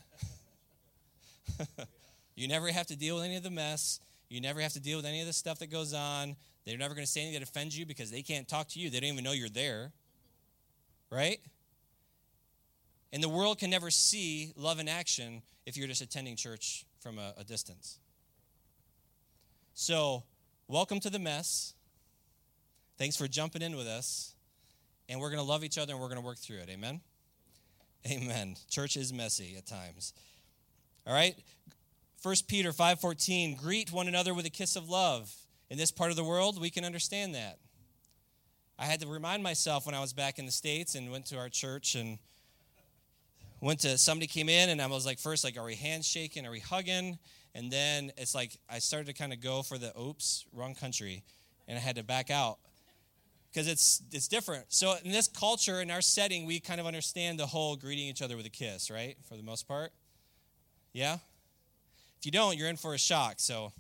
you 2.35 2.49
never 2.49 2.69
have 2.69 2.87
to 2.89 2.97
deal 2.97 3.17
with 3.17 3.25
any 3.25 3.37
of 3.37 3.43
the 3.43 3.51
mess. 3.51 4.01
You 4.29 4.41
never 4.41 4.61
have 4.61 4.73
to 4.75 4.81
deal 4.81 4.99
with 4.99 5.07
any 5.07 5.21
of 5.21 5.27
the 5.27 5.33
stuff 5.33 5.59
that 5.61 5.71
goes 5.71 5.95
on. 5.95 6.37
They're 6.65 6.79
never 6.79 6.95
going 6.95 7.07
to 7.07 7.11
say 7.11 7.23
anything 7.23 7.41
that 7.41 7.49
offends 7.49 7.77
you 7.77 7.87
because 7.87 8.11
they 8.11 8.23
can't 8.23 8.47
talk 8.47 8.69
to 8.69 8.79
you. 8.79 8.91
They 8.91 9.01
don't 9.01 9.11
even 9.11 9.25
know 9.25 9.33
you're 9.33 9.49
there. 9.49 9.93
Right? 11.11 11.41
And 13.13 13.23
the 13.23 13.29
world 13.29 13.59
can 13.59 13.71
never 13.71 13.91
see 13.91 14.53
love 14.57 14.79
in 14.79 14.89
action 14.89 15.43
if 15.67 15.77
you're 15.77 15.89
just 15.89 16.03
attending 16.03 16.37
church 16.37 16.85
from 17.01 17.19
a, 17.19 17.35
a 17.39 17.45
distance. 17.45 17.99
So, 19.75 20.23
welcome 20.71 21.01
to 21.01 21.11
the 21.11 21.19
mess. 21.19 21.75
Thanks 22.97 23.17
for 23.17 23.27
jumping 23.27 23.61
in 23.61 23.75
with 23.75 23.89
us. 23.89 24.35
And 25.09 25.21
we're 25.21 25.31
going 25.31 25.41
to 25.41 25.47
love 25.47 25.65
each 25.65 25.79
other 25.79 25.95
and 25.95 26.01
we're 26.01 26.07
going 26.07 26.21
to 26.21 26.25
work 26.25 26.39
through 26.39 26.59
it. 26.59 26.69
Amen? 26.71 27.01
Amen. 28.09 28.55
Church 28.71 28.97
is 28.97 29.13
messy 29.13 29.57
at 29.59 29.67
times. 29.67 30.15
All 31.05 31.13
right? 31.13 31.35
1 32.23 32.35
Peter 32.47 32.71
5:14, 32.71 33.57
greet 33.59 33.91
one 33.91 34.07
another 34.07 34.33
with 34.33 34.47
a 34.47 34.51
kiss 34.51 34.77
of 34.77 34.89
love. 34.89 35.35
In 35.71 35.77
this 35.77 35.91
part 35.91 36.11
of 36.11 36.17
the 36.17 36.23
world, 36.23 36.61
we 36.61 36.71
can 36.71 36.85
understand 36.85 37.35
that. 37.35 37.59
I 38.79 38.85
had 38.85 39.01
to 39.01 39.09
remind 39.09 39.43
myself 39.43 39.87
when 39.87 39.97
I 39.97 40.01
was 40.01 40.13
back 40.13 40.39
in 40.39 40.47
the 40.47 40.53
States 40.53 40.95
and 40.95 41.11
went 41.11 41.27
to 41.27 41.39
our 41.39 41.49
church 41.49 41.97
and 41.97 42.19
went 43.61 43.81
to 43.81 43.99
somebody 43.99 44.29
came 44.29 44.49
in 44.49 44.69
and 44.69 44.81
I 44.81 44.87
was 44.87 45.05
like 45.05 45.19
first 45.19 45.43
like 45.43 45.59
are 45.59 45.65
we 45.65 45.75
handshaking 45.75 46.47
are 46.47 46.51
we 46.51 46.61
hugging 46.61 47.19
and 47.55 47.71
then 47.71 48.13
it's 48.17 48.35
like 48.35 48.57
I 48.69 48.79
started 48.79 49.07
to 49.07 49.13
kind 49.13 49.33
of 49.33 49.41
go 49.41 49.63
for 49.63 49.79
the 49.79 49.99
oops 49.99 50.45
wrong 50.53 50.75
country 50.75 51.23
and 51.69 51.77
I 51.77 51.81
had 51.81 51.97
to 51.97 52.05
back 52.05 52.31
out 52.31 52.59
because 53.53 53.69
it's 53.69 54.03
it's 54.13 54.29
different 54.29 54.67
so 54.69 54.95
in 55.05 55.13
this 55.13 55.29
culture 55.29 55.81
in 55.81 55.91
our 55.91 56.01
setting 56.01 56.47
we 56.47 56.61
kind 56.61 56.81
of 56.81 56.87
understand 56.87 57.39
the 57.39 57.47
whole 57.47 57.77
greeting 57.77 58.07
each 58.07 58.23
other 58.23 58.37
with 58.37 58.47
a 58.47 58.51
kiss 58.51 58.91
right 58.91 59.17
for 59.29 59.37
the 59.37 59.43
most 59.43 59.67
part 59.67 59.93
yeah 60.93 61.15
if 62.19 62.27
you 62.27 62.33
don't 62.33 62.57
you're 62.57 62.69
in 62.69 62.77
for 62.77 62.95
a 62.95 62.99
shock 62.99 63.35
so 63.39 63.73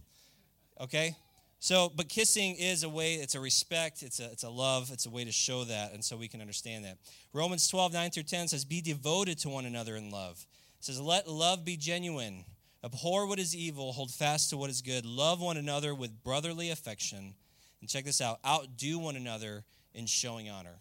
okay 0.81 1.15
so, 1.63 1.93
but 1.95 2.09
kissing 2.09 2.57
is 2.59 2.85
a 2.85 2.89
way, 2.89 3.17
it's 3.17 3.35
a 3.35 3.41
respect, 3.41 4.03
it's 4.03 4.19
a, 4.19 4.25
it's 4.33 4.45
a 4.45 4.49
love, 4.49 4.89
it's 4.91 5.05
a 5.05 5.11
way 5.11 5.25
to 5.25 5.31
show 5.31 5.65
that, 5.65 5.93
and 5.93 6.03
so 6.03 6.17
we 6.17 6.27
can 6.27 6.41
understand 6.41 6.87
that. 6.87 6.97
Romans 7.35 7.69
12, 7.69 7.93
9 7.93 8.11
through 8.11 8.23
10 8.23 8.49
says, 8.49 8.65
Be 8.65 8.81
devoted 8.81 9.39
to 9.41 9.51
one 9.51 9.67
another 9.67 9.95
in 9.95 10.11
love. 10.11 10.47
It 10.79 10.87
says, 10.87 10.99
Let 10.99 11.29
love 11.29 11.63
be 11.63 11.77
genuine. 11.77 12.47
Abhor 12.83 13.27
what 13.27 13.39
is 13.39 13.55
evil, 13.55 13.93
hold 13.93 14.11
fast 14.11 14.51
to 14.51 14.57
what 14.57 14.71
is 14.71 14.81
good. 14.81 15.05
Love 15.05 15.41
one 15.41 15.57
another 15.57 15.95
with 15.95 16.23
brotherly 16.23 16.71
affection. 16.71 17.35
And 17.81 17.89
check 17.89 18.05
this 18.05 18.21
out 18.21 18.39
outdo 18.47 18.99
one 18.99 19.17
another 19.17 19.65
in 19.95 20.07
showing 20.07 20.49
honor. 20.49 20.81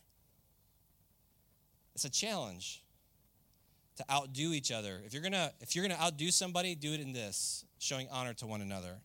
It's 1.96 2.06
a 2.06 2.10
challenge 2.10 2.82
to 3.98 4.06
outdo 4.10 4.54
each 4.54 4.72
other. 4.72 5.02
If 5.06 5.14
you're 5.14 5.22
gonna 5.22 5.52
if 5.60 5.76
you're 5.76 5.86
gonna 5.86 6.00
outdo 6.02 6.32
somebody, 6.32 6.76
do 6.76 6.94
it 6.94 7.02
in 7.02 7.12
this, 7.12 7.66
showing 7.80 8.08
honor 8.10 8.34
to 8.36 8.48
one 8.48 8.62
another. 8.62 9.02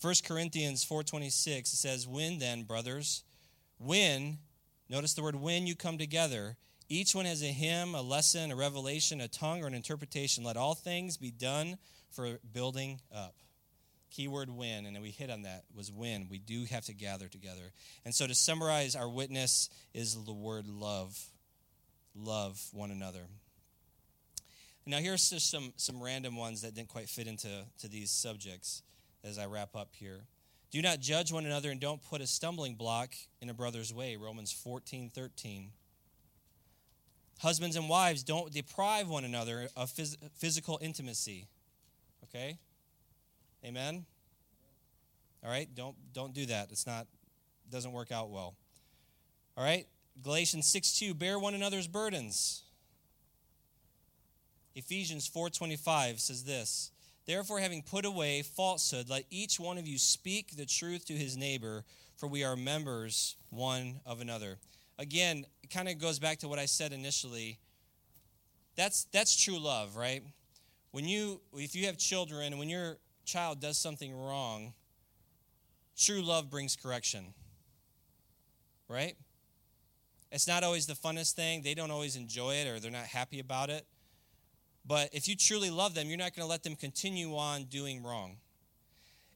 1 0.00 0.14
Corinthians 0.24 0.84
4:26 0.84 1.70
says, 1.70 2.06
"When 2.06 2.38
then, 2.38 2.64
brothers, 2.64 3.24
when 3.78 4.38
notice 4.88 5.14
the 5.14 5.22
word 5.22 5.36
when 5.36 5.66
you 5.66 5.74
come 5.74 5.96
together, 5.98 6.56
each 6.88 7.14
one 7.14 7.24
has 7.24 7.42
a 7.42 7.46
hymn, 7.46 7.94
a 7.94 8.02
lesson, 8.02 8.50
a 8.50 8.56
revelation, 8.56 9.20
a 9.20 9.28
tongue 9.28 9.62
or 9.62 9.66
an 9.66 9.74
interpretation, 9.74 10.44
let 10.44 10.56
all 10.56 10.74
things 10.74 11.16
be 11.16 11.30
done 11.30 11.78
for 12.10 12.38
building 12.52 13.00
up." 13.14 13.34
Keyword 14.10 14.50
when, 14.50 14.86
and 14.86 15.00
we 15.02 15.10
hit 15.10 15.30
on 15.30 15.42
that 15.42 15.64
was 15.74 15.92
when. 15.92 16.28
We 16.30 16.38
do 16.38 16.64
have 16.64 16.86
to 16.86 16.94
gather 16.94 17.28
together. 17.28 17.72
And 18.04 18.14
so 18.14 18.26
to 18.26 18.34
summarize, 18.34 18.96
our 18.96 19.08
witness 19.08 19.68
is 19.92 20.16
the 20.24 20.32
word 20.32 20.66
love. 20.66 21.18
Love 22.14 22.60
one 22.72 22.90
another. 22.90 23.26
Now 24.86 24.98
here's 24.98 25.28
just 25.28 25.50
some, 25.50 25.74
some 25.76 26.02
random 26.02 26.36
ones 26.36 26.62
that 26.62 26.74
didn't 26.74 26.88
quite 26.88 27.10
fit 27.10 27.26
into 27.26 27.66
to 27.80 27.88
these 27.88 28.10
subjects 28.10 28.82
as 29.22 29.38
I 29.38 29.44
wrap 29.44 29.76
up 29.76 29.90
here. 29.92 30.22
Do 30.70 30.80
not 30.80 31.00
judge 31.00 31.30
one 31.30 31.44
another 31.44 31.70
and 31.70 31.80
don't 31.80 32.02
put 32.02 32.20
a 32.20 32.26
stumbling 32.26 32.74
block 32.74 33.12
in 33.40 33.50
a 33.50 33.54
brother's 33.54 33.92
way. 33.92 34.16
Romans 34.16 34.50
14, 34.50 35.10
13. 35.10 35.70
Husbands 37.38 37.76
and 37.76 37.88
wives, 37.88 38.22
don't 38.22 38.52
deprive 38.52 39.08
one 39.08 39.24
another 39.24 39.68
of 39.76 39.90
phys- 39.90 40.16
physical 40.36 40.78
intimacy. 40.82 41.46
Okay? 42.24 42.58
Amen? 43.64 44.04
All 45.44 45.50
right? 45.50 45.68
Don't, 45.74 45.94
don't 46.12 46.34
do 46.34 46.46
that. 46.46 46.70
It's 46.70 46.86
not, 46.86 47.06
doesn't 47.70 47.92
work 47.92 48.10
out 48.10 48.30
well. 48.30 48.54
All 49.56 49.64
right? 49.64 49.86
Galatians 50.22 50.66
6, 50.66 50.98
2, 50.98 51.14
bear 51.14 51.38
one 51.38 51.54
another's 51.54 51.86
burdens. 51.86 52.62
Ephesians 54.74 55.28
4.25 55.28 56.18
says 56.20 56.44
this, 56.44 56.90
Therefore, 57.26 57.60
having 57.60 57.82
put 57.82 58.04
away 58.04 58.42
falsehood, 58.42 59.08
let 59.08 59.24
each 59.30 59.60
one 59.60 59.76
of 59.78 59.86
you 59.86 59.98
speak 59.98 60.56
the 60.56 60.64
truth 60.64 61.04
to 61.06 61.12
his 61.12 61.36
neighbor, 61.36 61.84
for 62.16 62.26
we 62.26 62.42
are 62.42 62.56
members 62.56 63.36
one 63.50 64.00
of 64.06 64.20
another. 64.20 64.58
Again, 64.98 65.46
it 65.62 65.70
kind 65.70 65.88
of 65.88 65.98
goes 65.98 66.18
back 66.18 66.38
to 66.38 66.48
what 66.48 66.58
I 66.58 66.66
said 66.66 66.92
initially. 66.92 67.58
That's 68.76 69.04
that's 69.12 69.36
true 69.36 69.58
love, 69.58 69.96
right? 69.96 70.22
When 70.90 71.06
you 71.06 71.40
if 71.54 71.74
you 71.74 71.86
have 71.86 71.98
children 71.98 72.58
when 72.58 72.68
your 72.68 72.98
child 73.24 73.60
does 73.60 73.78
something 73.78 74.14
wrong, 74.14 74.72
true 75.96 76.22
love 76.22 76.50
brings 76.50 76.76
correction. 76.76 77.34
Right? 78.88 79.16
It's 80.30 80.48
not 80.48 80.62
always 80.62 80.86
the 80.86 80.94
funnest 80.94 81.32
thing. 81.32 81.62
They 81.62 81.74
don't 81.74 81.90
always 81.90 82.16
enjoy 82.16 82.54
it 82.54 82.66
or 82.66 82.80
they're 82.80 82.90
not 82.90 83.04
happy 83.04 83.40
about 83.40 83.70
it. 83.70 83.86
But 84.86 85.10
if 85.12 85.28
you 85.28 85.36
truly 85.36 85.70
love 85.70 85.94
them, 85.94 86.08
you're 86.08 86.18
not 86.18 86.34
going 86.34 86.44
to 86.44 86.50
let 86.50 86.62
them 86.62 86.74
continue 86.74 87.36
on 87.36 87.64
doing 87.64 88.02
wrong. 88.02 88.36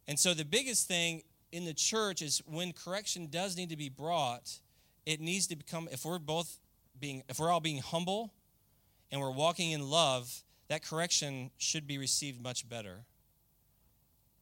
And 0.09 0.19
so 0.19 0.35
the 0.35 0.45
biggest 0.45 0.89
thing 0.89 1.23
in 1.53 1.67
the 1.67 1.75
church 1.75 2.23
is 2.23 2.43
when 2.47 2.73
correction 2.73 3.29
does 3.29 3.57
need 3.57 3.69
to 3.69 3.77
be 3.77 3.91
brought, 3.91 4.61
it 5.07 5.21
needs 5.21 5.47
to 5.49 5.57
become 5.57 5.89
if 5.91 6.05
we're 6.05 6.19
both 6.19 6.59
being 6.99 7.23
if 7.29 7.39
we're 7.39 7.51
all 7.51 7.61
being 7.61 7.79
humble 7.79 8.33
and 9.11 9.21
we're 9.21 9.31
walking 9.31 9.73
in 9.73 9.89
love, 9.89 10.43
that 10.69 10.85
correction 10.85 11.51
should 11.59 11.87
be 11.87 11.99
received 11.99 12.43
much 12.43 12.69
better 12.69 13.05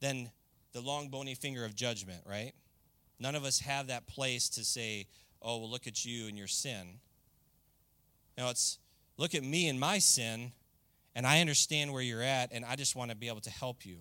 than 0.01 0.31
the 0.73 0.81
long 0.81 1.09
bony 1.09 1.35
finger 1.35 1.65
of 1.65 1.75
judgment, 1.75 2.23
right? 2.27 2.53
None 3.19 3.35
of 3.35 3.45
us 3.45 3.61
have 3.61 3.89
that 3.89 4.07
place 4.07 4.49
to 4.51 4.65
say, 4.65 5.07
"Oh, 5.43 5.59
well 5.59 5.71
look 5.71 5.87
at 5.87 6.05
you 6.05 6.29
and 6.29 6.39
your 6.39 6.47
sin." 6.47 7.01
Now 8.39 8.51
it's 8.51 8.79
look 9.17 9.35
at 9.35 9.43
me 9.43 9.69
and 9.69 9.79
my 9.79 9.99
sin 9.99 10.53
and 11.15 11.27
I 11.27 11.41
understand 11.41 11.93
where 11.93 12.03
you're 12.03 12.23
at, 12.23 12.53
and 12.53 12.65
I 12.65 12.77
just 12.77 12.95
want 12.95 13.11
to 13.11 13.17
be 13.17 13.29
able 13.29 13.41
to 13.41 13.51
help 13.51 13.85
you. 13.85 13.99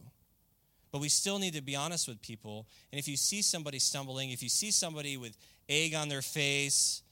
But 0.92 1.02
we 1.02 1.10
still 1.10 1.40
need 1.40 1.54
to 1.54 1.62
be 1.62 1.76
honest 1.76 2.08
with 2.08 2.22
people. 2.22 2.68
And 2.92 3.00
if 3.00 3.08
you 3.08 3.18
see 3.18 3.42
somebody 3.42 3.80
stumbling, 3.80 4.32
if 4.32 4.42
you 4.42 4.50
see 4.50 4.72
somebody 4.72 5.18
with 5.18 5.38
egg 5.70 5.94
on 5.94 6.10
their 6.10 6.22
face, 6.22 7.04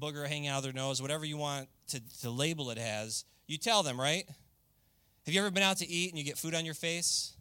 booger 0.00 0.26
hanging 0.26 0.48
out 0.48 0.58
of 0.58 0.64
their 0.64 0.72
nose, 0.72 1.00
whatever 1.00 1.24
you 1.24 1.36
want 1.36 1.68
to, 1.88 2.00
to 2.22 2.30
label 2.30 2.70
it 2.70 2.78
as, 2.78 3.24
you 3.46 3.58
tell 3.58 3.82
them, 3.82 4.00
right? 4.00 4.24
Have 5.26 5.34
you 5.34 5.40
ever 5.40 5.50
been 5.50 5.62
out 5.62 5.76
to 5.78 5.86
eat 5.86 6.10
and 6.10 6.18
you 6.18 6.24
get 6.24 6.38
food 6.38 6.54
on 6.54 6.64
your 6.64 6.74
face? 6.74 7.34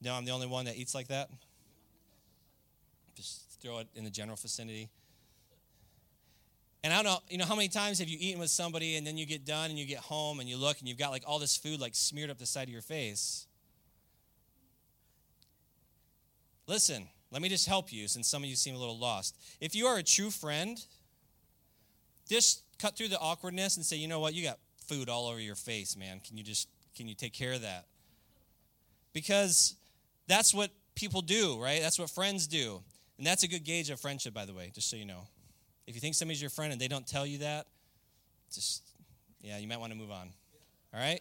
No, 0.00 0.14
I'm 0.14 0.24
the 0.24 0.32
only 0.32 0.46
one 0.46 0.64
that 0.64 0.76
eats 0.76 0.94
like 0.94 1.08
that. 1.08 1.28
Just 3.14 3.60
throw 3.60 3.78
it 3.78 3.88
in 3.94 4.04
the 4.04 4.10
general 4.10 4.36
vicinity. 4.36 4.88
And 6.82 6.92
I 6.92 6.96
don't 6.96 7.04
know, 7.04 7.18
you 7.30 7.38
know, 7.38 7.46
how 7.46 7.54
many 7.54 7.68
times 7.68 7.98
have 8.00 8.08
you 8.08 8.18
eaten 8.20 8.38
with 8.38 8.50
somebody 8.50 8.96
and 8.96 9.06
then 9.06 9.16
you 9.16 9.24
get 9.24 9.46
done 9.46 9.70
and 9.70 9.78
you 9.78 9.86
get 9.86 10.00
home 10.00 10.40
and 10.40 10.48
you 10.48 10.58
look 10.58 10.80
and 10.80 10.88
you've 10.88 10.98
got 10.98 11.10
like 11.10 11.22
all 11.26 11.38
this 11.38 11.56
food 11.56 11.80
like 11.80 11.94
smeared 11.94 12.28
up 12.28 12.36
the 12.36 12.44
side 12.44 12.68
of 12.68 12.72
your 12.72 12.82
face? 12.82 13.46
Listen, 16.66 17.08
let 17.34 17.42
me 17.42 17.48
just 17.48 17.66
help 17.66 17.92
you 17.92 18.06
since 18.06 18.28
some 18.28 18.44
of 18.44 18.48
you 18.48 18.54
seem 18.54 18.76
a 18.76 18.78
little 18.78 18.96
lost. 18.96 19.36
If 19.60 19.74
you 19.74 19.86
are 19.86 19.98
a 19.98 20.04
true 20.04 20.30
friend, 20.30 20.78
just 22.28 22.62
cut 22.78 22.96
through 22.96 23.08
the 23.08 23.18
awkwardness 23.18 23.76
and 23.76 23.84
say, 23.84 23.96
you 23.96 24.06
know 24.06 24.20
what, 24.20 24.34
you 24.34 24.44
got 24.44 24.60
food 24.86 25.08
all 25.08 25.26
over 25.26 25.40
your 25.40 25.56
face, 25.56 25.96
man. 25.96 26.20
Can 26.24 26.38
you 26.38 26.44
just, 26.44 26.68
can 26.94 27.08
you 27.08 27.16
take 27.16 27.32
care 27.32 27.54
of 27.54 27.62
that? 27.62 27.86
Because 29.12 29.74
that's 30.28 30.54
what 30.54 30.70
people 30.94 31.22
do, 31.22 31.60
right? 31.60 31.82
That's 31.82 31.98
what 31.98 32.08
friends 32.08 32.46
do. 32.46 32.80
And 33.18 33.26
that's 33.26 33.42
a 33.42 33.48
good 33.48 33.64
gauge 33.64 33.90
of 33.90 33.98
friendship, 33.98 34.32
by 34.32 34.44
the 34.44 34.54
way, 34.54 34.70
just 34.72 34.88
so 34.88 34.94
you 34.94 35.04
know. 35.04 35.26
If 35.88 35.96
you 35.96 36.00
think 36.00 36.14
somebody's 36.14 36.40
your 36.40 36.50
friend 36.50 36.70
and 36.70 36.80
they 36.80 36.86
don't 36.86 37.06
tell 37.06 37.26
you 37.26 37.38
that, 37.38 37.66
just, 38.52 38.84
yeah, 39.42 39.58
you 39.58 39.66
might 39.66 39.80
want 39.80 39.92
to 39.92 39.98
move 39.98 40.12
on. 40.12 40.28
All 40.94 41.00
right? 41.00 41.20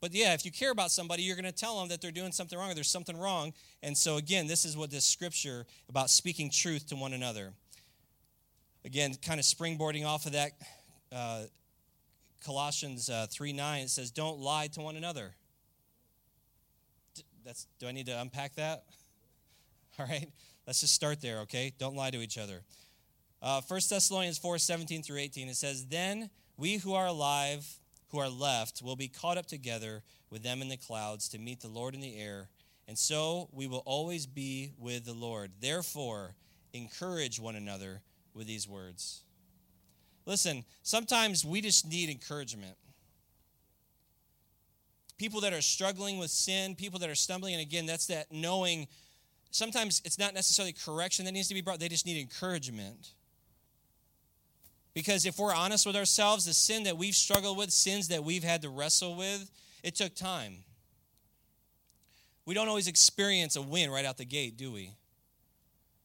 But 0.00 0.12
yeah, 0.12 0.34
if 0.34 0.44
you 0.44 0.52
care 0.52 0.70
about 0.70 0.90
somebody, 0.90 1.22
you're 1.22 1.36
going 1.36 1.46
to 1.46 1.52
tell 1.52 1.78
them 1.78 1.88
that 1.88 2.00
they're 2.00 2.10
doing 2.10 2.32
something 2.32 2.58
wrong 2.58 2.70
or 2.70 2.74
there's 2.74 2.90
something 2.90 3.16
wrong. 3.16 3.52
And 3.82 3.96
so, 3.96 4.16
again, 4.16 4.46
this 4.46 4.64
is 4.64 4.76
what 4.76 4.90
this 4.90 5.04
scripture 5.04 5.66
about 5.88 6.10
speaking 6.10 6.50
truth 6.50 6.86
to 6.88 6.96
one 6.96 7.12
another. 7.12 7.52
Again, 8.84 9.14
kind 9.24 9.40
of 9.40 9.46
springboarding 9.46 10.04
off 10.06 10.26
of 10.26 10.32
that, 10.32 10.52
uh, 11.10 11.44
Colossians 12.44 13.10
uh, 13.10 13.26
3 13.30 13.52
9, 13.52 13.82
it 13.82 13.90
says, 13.90 14.10
Don't 14.10 14.38
lie 14.38 14.68
to 14.68 14.80
one 14.80 14.96
another. 14.96 15.34
That's, 17.44 17.66
do 17.78 17.88
I 17.88 17.92
need 17.92 18.06
to 18.06 18.20
unpack 18.20 18.54
that? 18.56 18.84
All 19.98 20.06
right, 20.06 20.28
let's 20.66 20.80
just 20.80 20.94
start 20.94 21.20
there, 21.20 21.40
okay? 21.40 21.72
Don't 21.78 21.96
lie 21.96 22.10
to 22.10 22.18
each 22.18 22.38
other. 22.38 22.62
Uh, 23.40 23.60
1 23.66 23.80
Thessalonians 23.88 24.38
4 24.38 24.58
17 24.58 25.02
through 25.02 25.18
18, 25.18 25.48
it 25.48 25.56
says, 25.56 25.86
Then 25.86 26.30
we 26.56 26.76
who 26.76 26.94
are 26.94 27.06
alive, 27.06 27.66
who 28.10 28.18
are 28.18 28.28
left, 28.28 28.82
will 28.82 28.96
be 28.96 29.08
caught 29.08 29.38
up 29.38 29.46
together 29.46 30.02
with 30.30 30.42
them 30.42 30.62
in 30.62 30.68
the 30.68 30.76
clouds 30.76 31.28
to 31.30 31.38
meet 31.38 31.60
the 31.60 31.68
Lord 31.68 31.94
in 31.94 32.00
the 32.00 32.18
air. 32.18 32.48
And 32.88 32.96
so 32.96 33.48
we 33.52 33.66
will 33.66 33.82
always 33.84 34.26
be 34.26 34.72
with 34.78 35.04
the 35.04 35.12
Lord. 35.12 35.50
Therefore, 35.60 36.34
encourage 36.72 37.40
one 37.40 37.56
another 37.56 38.02
with 38.34 38.46
these 38.46 38.68
words. 38.68 39.22
Listen, 40.24 40.64
sometimes 40.82 41.44
we 41.44 41.60
just 41.60 41.88
need 41.88 42.10
encouragement. 42.10 42.76
People 45.18 45.40
that 45.40 45.52
are 45.52 45.62
struggling 45.62 46.18
with 46.18 46.30
sin, 46.30 46.74
people 46.74 46.98
that 47.00 47.08
are 47.08 47.14
stumbling, 47.14 47.54
and 47.54 47.62
again, 47.62 47.86
that's 47.86 48.06
that 48.06 48.30
knowing. 48.30 48.86
Sometimes 49.50 50.02
it's 50.04 50.18
not 50.18 50.34
necessarily 50.34 50.72
correction 50.72 51.24
that 51.24 51.32
needs 51.32 51.48
to 51.48 51.54
be 51.54 51.60
brought, 51.60 51.80
they 51.80 51.88
just 51.88 52.06
need 52.06 52.20
encouragement. 52.20 53.14
Because 54.96 55.26
if 55.26 55.38
we're 55.38 55.54
honest 55.54 55.84
with 55.84 55.94
ourselves, 55.94 56.46
the 56.46 56.54
sin 56.54 56.84
that 56.84 56.96
we've 56.96 57.14
struggled 57.14 57.58
with, 57.58 57.70
sins 57.70 58.08
that 58.08 58.24
we've 58.24 58.42
had 58.42 58.62
to 58.62 58.70
wrestle 58.70 59.14
with, 59.14 59.50
it 59.82 59.94
took 59.94 60.14
time. 60.14 60.64
We 62.46 62.54
don't 62.54 62.66
always 62.66 62.88
experience 62.88 63.56
a 63.56 63.62
win 63.62 63.90
right 63.90 64.06
out 64.06 64.16
the 64.16 64.24
gate, 64.24 64.56
do 64.56 64.72
we? 64.72 64.92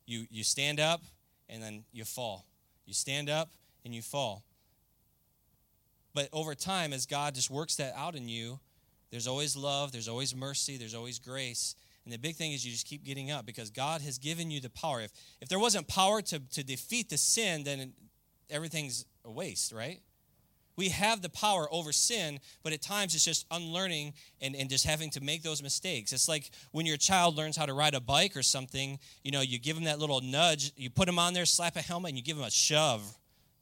You, 0.06 0.26
you 0.30 0.44
stand 0.44 0.82
up 0.82 1.02
and 1.48 1.64
then 1.64 1.86
you 1.94 2.04
fall. 2.04 2.46
You 2.86 2.94
stand 2.94 3.30
up 3.30 3.54
and 3.86 3.96
you 3.96 4.02
fall. 4.02 4.44
But 6.14 6.28
over 6.34 6.54
time, 6.54 6.92
as 6.92 7.06
God 7.06 7.34
just 7.34 7.50
works 7.50 7.78
that 7.78 7.94
out 7.96 8.16
in 8.16 8.28
you, 8.28 8.60
there's 9.10 9.26
always 9.26 9.56
love, 9.56 9.94
there's 9.94 10.10
always 10.10 10.36
mercy, 10.36 10.76
there's 10.76 10.96
always 10.96 11.18
grace. 11.18 11.76
And 12.04 12.14
the 12.14 12.18
big 12.18 12.36
thing 12.36 12.52
is 12.52 12.66
you 12.66 12.74
just 12.74 12.88
keep 12.88 13.06
getting 13.06 13.32
up 13.32 13.46
because 13.46 13.70
God 13.70 14.02
has 14.02 14.18
given 14.18 14.52
you 14.52 14.60
the 14.60 14.70
power. 14.70 15.00
If, 15.00 15.14
if 15.40 15.48
there 15.48 15.60
wasn't 15.60 15.88
power 15.88 16.22
to, 16.24 16.40
to 16.40 16.62
defeat 16.62 17.10
the 17.10 17.18
sin, 17.18 17.64
then 17.64 17.94
everything's 18.52 19.06
a 19.26 19.32
waste, 19.32 19.72
right? 19.72 20.00
We 20.78 20.90
have 20.90 21.22
the 21.22 21.30
power 21.30 21.68
over 21.72 21.92
sin, 21.92 22.40
but 22.64 22.74
at 22.74 22.82
times 22.82 23.14
it's 23.14 23.26
just 23.26 23.46
unlearning 23.52 24.14
and, 24.42 24.56
and 24.56 24.70
just 24.70 24.86
having 24.86 25.10
to 25.12 25.22
make 25.22 25.44
those 25.44 25.62
mistakes. 25.62 26.14
It's 26.14 26.28
like 26.28 26.50
when 26.72 26.86
your 26.86 26.98
child 26.98 27.36
learns 27.36 27.58
how 27.58 27.66
to 27.66 27.74
ride 27.74 27.94
a 27.94 28.00
bike 28.00 28.38
or 28.38 28.42
something, 28.42 28.98
you 29.24 29.32
know, 29.32 29.42
you 29.42 29.60
give 29.60 29.76
them 29.76 29.86
that 29.86 30.00
little 30.00 30.22
nudge, 30.22 30.72
you 30.76 30.90
put 30.90 31.06
them 31.06 31.20
on 31.20 31.34
there, 31.34 31.46
slap 31.46 31.76
a 31.76 31.82
helmet, 31.82 32.10
and 32.10 32.18
you 32.18 32.24
give 32.24 32.38
them 32.38 32.46
a 32.46 32.52
shove. 32.52 33.16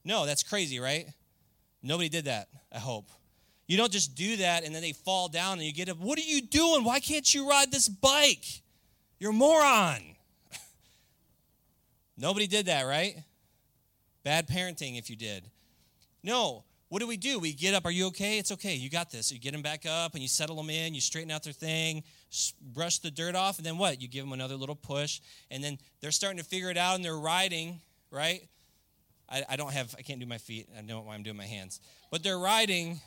No, 0.05 0.25
that's 0.25 0.43
crazy, 0.43 0.79
right? 0.79 1.07
Nobody 1.81 2.09
did 2.09 2.25
that, 2.25 2.47
I 2.71 2.79
hope. 2.79 3.09
You 3.67 3.77
don't 3.77 3.91
just 3.91 4.15
do 4.15 4.37
that 4.37 4.63
and 4.63 4.73
then 4.73 4.81
they 4.81 4.93
fall 4.93 5.27
down 5.27 5.59
and 5.59 5.63
you 5.63 5.73
get 5.73 5.89
up. 5.89 5.97
What 5.97 6.17
are 6.17 6.23
you 6.23 6.41
doing? 6.41 6.83
Why 6.83 6.99
can't 6.99 7.31
you 7.33 7.47
ride 7.47 7.71
this 7.71 7.87
bike? 7.87 8.45
You're 9.19 9.31
a 9.31 9.33
moron. 9.33 10.01
Nobody 12.17 12.47
did 12.47 12.67
that, 12.67 12.83
right? 12.83 13.15
Bad 14.23 14.47
parenting 14.47 14.97
if 14.97 15.09
you 15.09 15.15
did. 15.15 15.45
No. 16.23 16.63
What 16.89 16.99
do 17.01 17.07
we 17.07 17.17
do? 17.17 17.37
We 17.37 17.53
get 17.53 17.75
up. 17.75 17.85
Are 17.85 17.91
you 17.91 18.07
okay? 18.07 18.39
It's 18.39 18.51
okay. 18.51 18.73
You 18.73 18.89
got 18.89 19.11
this. 19.11 19.31
You 19.31 19.39
get 19.39 19.53
them 19.53 19.61
back 19.61 19.85
up 19.85 20.13
and 20.13 20.23
you 20.23 20.27
settle 20.27 20.55
them 20.55 20.71
in. 20.71 20.95
You 20.95 21.01
straighten 21.01 21.29
out 21.29 21.43
their 21.43 21.53
thing, 21.53 22.03
brush 22.73 22.97
the 22.97 23.11
dirt 23.11 23.35
off, 23.35 23.57
and 23.57 23.65
then 23.65 23.77
what? 23.77 24.01
You 24.01 24.07
give 24.07 24.23
them 24.23 24.33
another 24.33 24.55
little 24.55 24.75
push, 24.75 25.21
and 25.51 25.63
then 25.63 25.77
they're 26.01 26.09
starting 26.09 26.39
to 26.39 26.43
figure 26.43 26.71
it 26.71 26.77
out 26.77 26.95
and 26.95 27.05
they're 27.05 27.17
riding, 27.17 27.79
right? 28.09 28.41
I, 29.29 29.43
I 29.49 29.55
don't 29.55 29.71
have, 29.71 29.93
I 29.99 30.01
can't 30.01 30.19
do 30.19 30.25
my 30.25 30.39
feet. 30.39 30.67
I 30.75 30.81
know 30.81 31.01
why 31.01 31.13
I'm 31.13 31.21
doing 31.21 31.37
my 31.37 31.45
hands. 31.45 31.79
But 32.09 32.23
they're 32.23 32.39
riding 32.39 32.99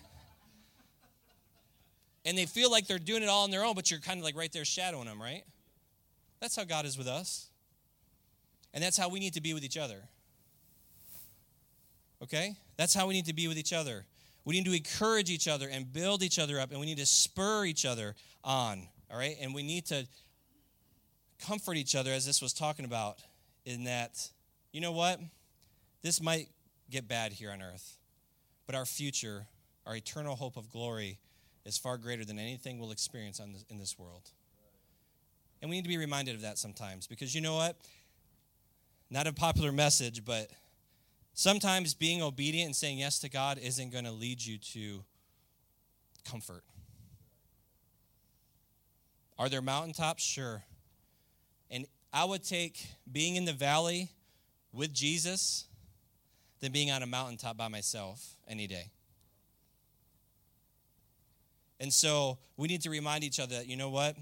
and 2.25 2.38
they 2.38 2.46
feel 2.46 2.70
like 2.70 2.87
they're 2.87 2.98
doing 3.01 3.22
it 3.22 3.29
all 3.29 3.42
on 3.44 3.51
their 3.51 3.64
own, 3.64 3.75
but 3.75 3.90
you're 3.90 4.01
kind 4.01 4.18
of 4.18 4.25
like 4.25 4.37
right 4.37 4.53
there 4.53 4.64
shadowing 4.64 5.07
them, 5.07 5.20
right? 5.20 5.42
That's 6.40 6.55
how 6.55 6.64
God 6.64 6.87
is 6.87 6.96
with 6.96 7.09
us. 7.09 7.48
And 8.72 8.83
that's 8.83 8.96
how 8.96 9.09
we 9.09 9.18
need 9.18 9.35
to 9.35 9.40
be 9.40 9.55
with 9.55 9.64
each 9.64 9.77
other. 9.77 10.03
Okay? 12.22 12.56
That's 12.76 12.94
how 12.94 13.06
we 13.06 13.14
need 13.14 13.26
to 13.26 13.35
be 13.35 13.48
with 13.48 13.58
each 13.58 13.72
other. 13.72 14.04
We 14.44 14.54
need 14.54 14.64
to 14.66 14.72
encourage 14.72 15.30
each 15.30 15.48
other 15.48 15.68
and 15.68 15.92
build 15.92 16.22
each 16.22 16.38
other 16.38 16.58
up, 16.58 16.70
and 16.70 16.80
we 16.80 16.87
need 16.87 16.98
to 16.98 17.06
spur 17.06 17.64
each 17.64 17.85
other 17.85 18.14
on. 18.42 18.88
All 19.11 19.18
right? 19.18 19.37
And 19.40 19.54
we 19.54 19.62
need 19.62 19.87
to 19.87 20.06
comfort 21.40 21.76
each 21.76 21.94
other, 21.94 22.12
as 22.12 22.24
this 22.24 22.40
was 22.40 22.52
talking 22.52 22.85
about, 22.85 23.18
in 23.64 23.85
that, 23.85 24.28
you 24.72 24.80
know 24.80 24.92
what? 24.92 25.20
This 26.02 26.20
might 26.20 26.48
get 26.90 27.08
bad 27.08 27.32
here 27.32 27.50
on 27.50 27.62
earth, 27.62 27.98
but 28.66 28.74
our 28.74 28.85
future, 28.85 29.46
our 29.87 29.96
eternal 29.96 30.37
hope 30.37 30.56
of 30.56 30.70
glory, 30.70 31.18
is 31.64 31.78
far 31.78 31.96
greater 31.96 32.24
than 32.24 32.38
anything 32.38 32.78
we'll 32.78 32.90
experience 32.90 33.38
this, 33.38 33.64
in 33.70 33.78
this 33.78 33.98
world. 33.98 34.30
And 35.61 35.70
we 35.70 35.76
need 35.76 35.82
to 35.82 35.88
be 35.88 35.96
reminded 35.96 36.35
of 36.35 36.42
that 36.42 36.58
sometimes 36.58 37.06
because 37.06 37.35
you 37.35 37.40
know 37.40 37.54
what? 37.54 37.76
Not 39.11 39.26
a 39.28 39.32
popular 39.32 39.70
message, 39.70 40.24
but 40.24 40.50
sometimes 41.35 41.95
being 41.95 42.23
obedient 42.23 42.66
and 42.66 42.77
saying 42.77 42.99
yes 42.99 43.18
to 43.21 43.29
God 43.29 43.59
isn't 43.59 43.90
going 43.90 44.05
to 44.05 44.12
lead 44.12 44.45
you 44.45 44.59
to 44.59 45.05
comfort. 46.25 46.64
Are 49.38 49.49
there 49.49 49.62
mountaintops? 49.62 50.23
Sure. 50.23 50.62
And 51.71 51.87
I 52.12 52.25
would 52.25 52.45
take 52.45 52.87
being 53.11 53.37
in 53.37 53.45
the 53.45 53.53
valley 53.53 54.11
with 54.73 54.92
Jesus 54.92 55.64
than 56.61 56.71
being 56.71 56.90
on 56.90 57.03
a 57.03 57.07
mountaintop 57.07 57.57
by 57.57 57.68
myself 57.68 58.37
any 58.47 58.66
day. 58.66 58.90
And 61.81 61.92
so 61.92 62.38
we 62.57 62.68
need 62.68 62.83
to 62.83 62.90
remind 62.90 63.25
each 63.25 63.40
other 63.40 63.57
that, 63.57 63.66
you 63.66 63.77
know 63.77 63.90
what? 63.90 64.16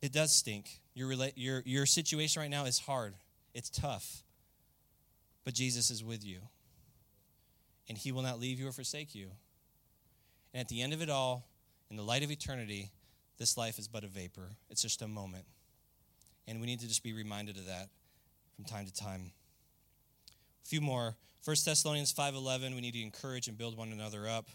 It 0.00 0.12
does 0.12 0.34
stink. 0.34 0.80
Your, 0.94 1.12
your, 1.36 1.62
your 1.66 1.84
situation 1.84 2.40
right 2.40 2.50
now 2.50 2.64
is 2.64 2.78
hard, 2.78 3.14
it's 3.52 3.68
tough. 3.68 4.22
But 5.44 5.54
Jesus 5.54 5.90
is 5.90 6.04
with 6.04 6.24
you, 6.24 6.40
and 7.88 7.96
He 7.96 8.12
will 8.12 8.22
not 8.22 8.38
leave 8.38 8.60
you 8.60 8.68
or 8.68 8.72
forsake 8.72 9.14
you. 9.14 9.30
And 10.52 10.60
at 10.60 10.68
the 10.68 10.82
end 10.82 10.92
of 10.92 11.02
it 11.02 11.10
all, 11.10 11.46
in 11.90 11.96
the 11.96 12.02
light 12.02 12.22
of 12.22 12.30
eternity, 12.30 12.90
this 13.38 13.56
life 13.56 13.78
is 13.78 13.88
but 13.88 14.04
a 14.04 14.08
vapor. 14.08 14.50
It's 14.68 14.82
just 14.82 15.02
a 15.02 15.08
moment. 15.08 15.44
And 16.46 16.60
we 16.60 16.66
need 16.66 16.80
to 16.80 16.88
just 16.88 17.02
be 17.02 17.12
reminded 17.12 17.56
of 17.56 17.66
that 17.66 17.88
from 18.54 18.64
time 18.64 18.86
to 18.86 18.92
time. 18.92 19.32
A 20.64 20.68
few 20.68 20.80
more. 20.80 21.16
1 21.44 21.56
Thessalonians 21.64 22.12
5:11, 22.12 22.74
we 22.74 22.80
need 22.80 22.92
to 22.92 23.02
encourage 23.02 23.48
and 23.48 23.56
build 23.56 23.76
one 23.76 23.92
another 23.92 24.28
up. 24.28 24.50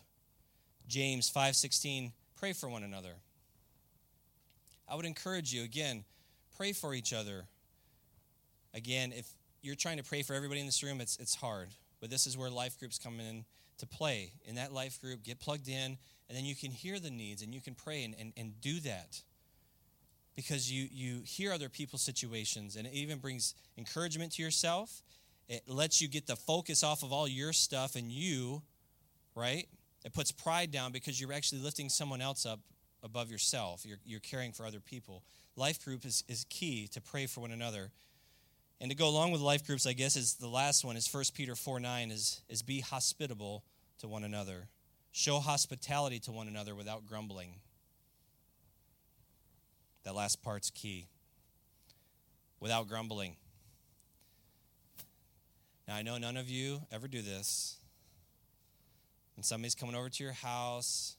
James 0.88 1.30
5:16, 1.30 2.14
pray 2.36 2.54
for 2.54 2.70
one 2.70 2.84
another. 2.84 3.16
I 4.88 4.96
would 4.96 5.06
encourage 5.06 5.52
you 5.52 5.64
again, 5.64 6.06
pray 6.56 6.74
for 6.74 6.94
each 6.94 7.12
other. 7.12 7.48
Again, 8.74 9.12
if 9.12 9.26
you're 9.66 9.76
trying 9.76 9.98
to 9.98 10.04
pray 10.04 10.22
for 10.22 10.34
everybody 10.34 10.60
in 10.60 10.66
this 10.66 10.84
room, 10.84 11.02
it's 11.02 11.18
it's 11.18 11.36
hard. 11.36 11.70
But 12.00 12.10
this 12.10 12.28
is 12.28 12.38
where 12.38 12.50
life 12.50 12.78
groups 12.80 13.00
come 13.00 13.20
in 13.20 13.46
to 13.80 13.88
play. 13.88 14.32
In 14.46 14.56
that 14.56 14.72
life 14.72 15.02
group, 15.02 15.24
get 15.24 15.40
plugged 15.40 15.68
in, 15.68 15.98
and 16.28 16.38
then 16.38 16.46
you 16.46 16.56
can 16.56 16.72
hear 16.72 17.00
the 17.00 17.10
needs 17.10 17.42
and 17.42 17.54
you 17.54 17.62
can 17.62 17.76
pray 17.76 18.04
and, 18.04 18.16
and, 18.20 18.34
and 18.38 18.60
do 18.62 18.80
that. 18.82 19.22
Because 20.36 20.72
you 20.72 20.88
you 20.92 21.22
hear 21.26 21.52
other 21.52 21.70
people's 21.70 22.02
situations 22.02 22.76
and 22.76 22.86
it 22.86 22.94
even 22.94 23.20
brings 23.20 23.56
encouragement 23.78 24.34
to 24.34 24.44
yourself. 24.44 25.02
It 25.48 25.64
lets 25.68 26.02
you 26.02 26.08
get 26.08 26.28
the 26.28 26.36
focus 26.36 26.84
off 26.84 27.04
of 27.04 27.14
all 27.14 27.28
your 27.28 27.54
stuff 27.54 27.96
and 27.96 28.12
you, 28.12 28.62
right? 29.36 29.68
It 30.04 30.14
puts 30.14 30.32
pride 30.32 30.72
down 30.72 30.92
because 30.92 31.20
you're 31.20 31.34
actually 31.34 31.62
lifting 31.62 31.90
someone 31.90 32.22
else 32.22 32.46
up 32.46 32.60
above 33.04 33.32
yourself. 33.32 33.86
You're, 33.86 34.00
you're 34.06 34.20
caring 34.20 34.52
for 34.52 34.66
other 34.66 34.80
people. 34.80 35.24
Life 35.56 35.86
group 35.86 36.06
is, 36.06 36.24
is 36.28 36.46
key 36.50 36.88
to 36.90 37.02
pray 37.02 37.28
for 37.28 37.42
one 37.42 37.52
another. 37.52 37.92
And 38.82 38.92
to 38.92 38.96
go 38.96 39.08
along 39.08 39.32
with 39.32 39.42
life 39.42 39.66
groups, 39.66 39.88
I 39.88 39.94
guess, 39.94 40.16
is 40.16 40.36
the 40.36 40.48
last 40.48 40.84
one 40.84 40.98
is 40.98 41.12
1 41.12 41.24
Peter 41.34 41.56
4 41.56 41.80
9 41.80 42.12
is, 42.12 42.42
is 42.50 42.62
be 42.62 42.82
hospitable 42.82 43.64
to 44.00 44.08
one 44.08 44.24
another. 44.24 44.68
Show 45.12 45.40
hospitality 45.40 46.20
to 46.20 46.32
one 46.32 46.48
another 46.48 46.76
without 46.76 47.06
grumbling. 47.06 47.56
That 50.04 50.14
last 50.14 50.44
part's 50.44 50.70
key. 50.70 51.08
Without 52.60 52.88
grumbling. 52.90 53.38
Now, 55.88 55.96
I 55.96 56.02
know 56.02 56.18
none 56.18 56.36
of 56.36 56.50
you 56.50 56.82
ever 56.92 57.08
do 57.08 57.22
this, 57.22 57.78
and 59.36 59.46
somebody's 59.46 59.76
coming 59.76 59.96
over 59.96 60.10
to 60.10 60.24
your 60.24 60.34
house 60.34 61.16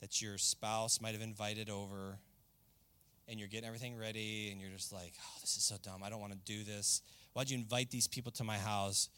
that 0.00 0.22
your 0.22 0.38
spouse 0.38 1.00
might 1.00 1.12
have 1.12 1.22
invited 1.22 1.68
over, 1.68 2.18
and 3.28 3.38
you're 3.38 3.48
getting 3.48 3.66
everything 3.66 3.96
ready, 3.96 4.50
and 4.50 4.60
you're 4.60 4.70
just 4.70 4.92
like, 4.92 5.14
oh, 5.20 5.36
this 5.40 5.56
is 5.56 5.62
so 5.62 5.76
dumb. 5.82 6.02
I 6.02 6.10
don't 6.10 6.20
want 6.20 6.32
to 6.32 6.38
do 6.44 6.64
this. 6.64 7.02
Why'd 7.32 7.50
you 7.50 7.58
invite 7.58 7.90
these 7.90 8.08
people 8.08 8.32
to 8.32 8.44
my 8.44 8.56
house? 8.56 9.08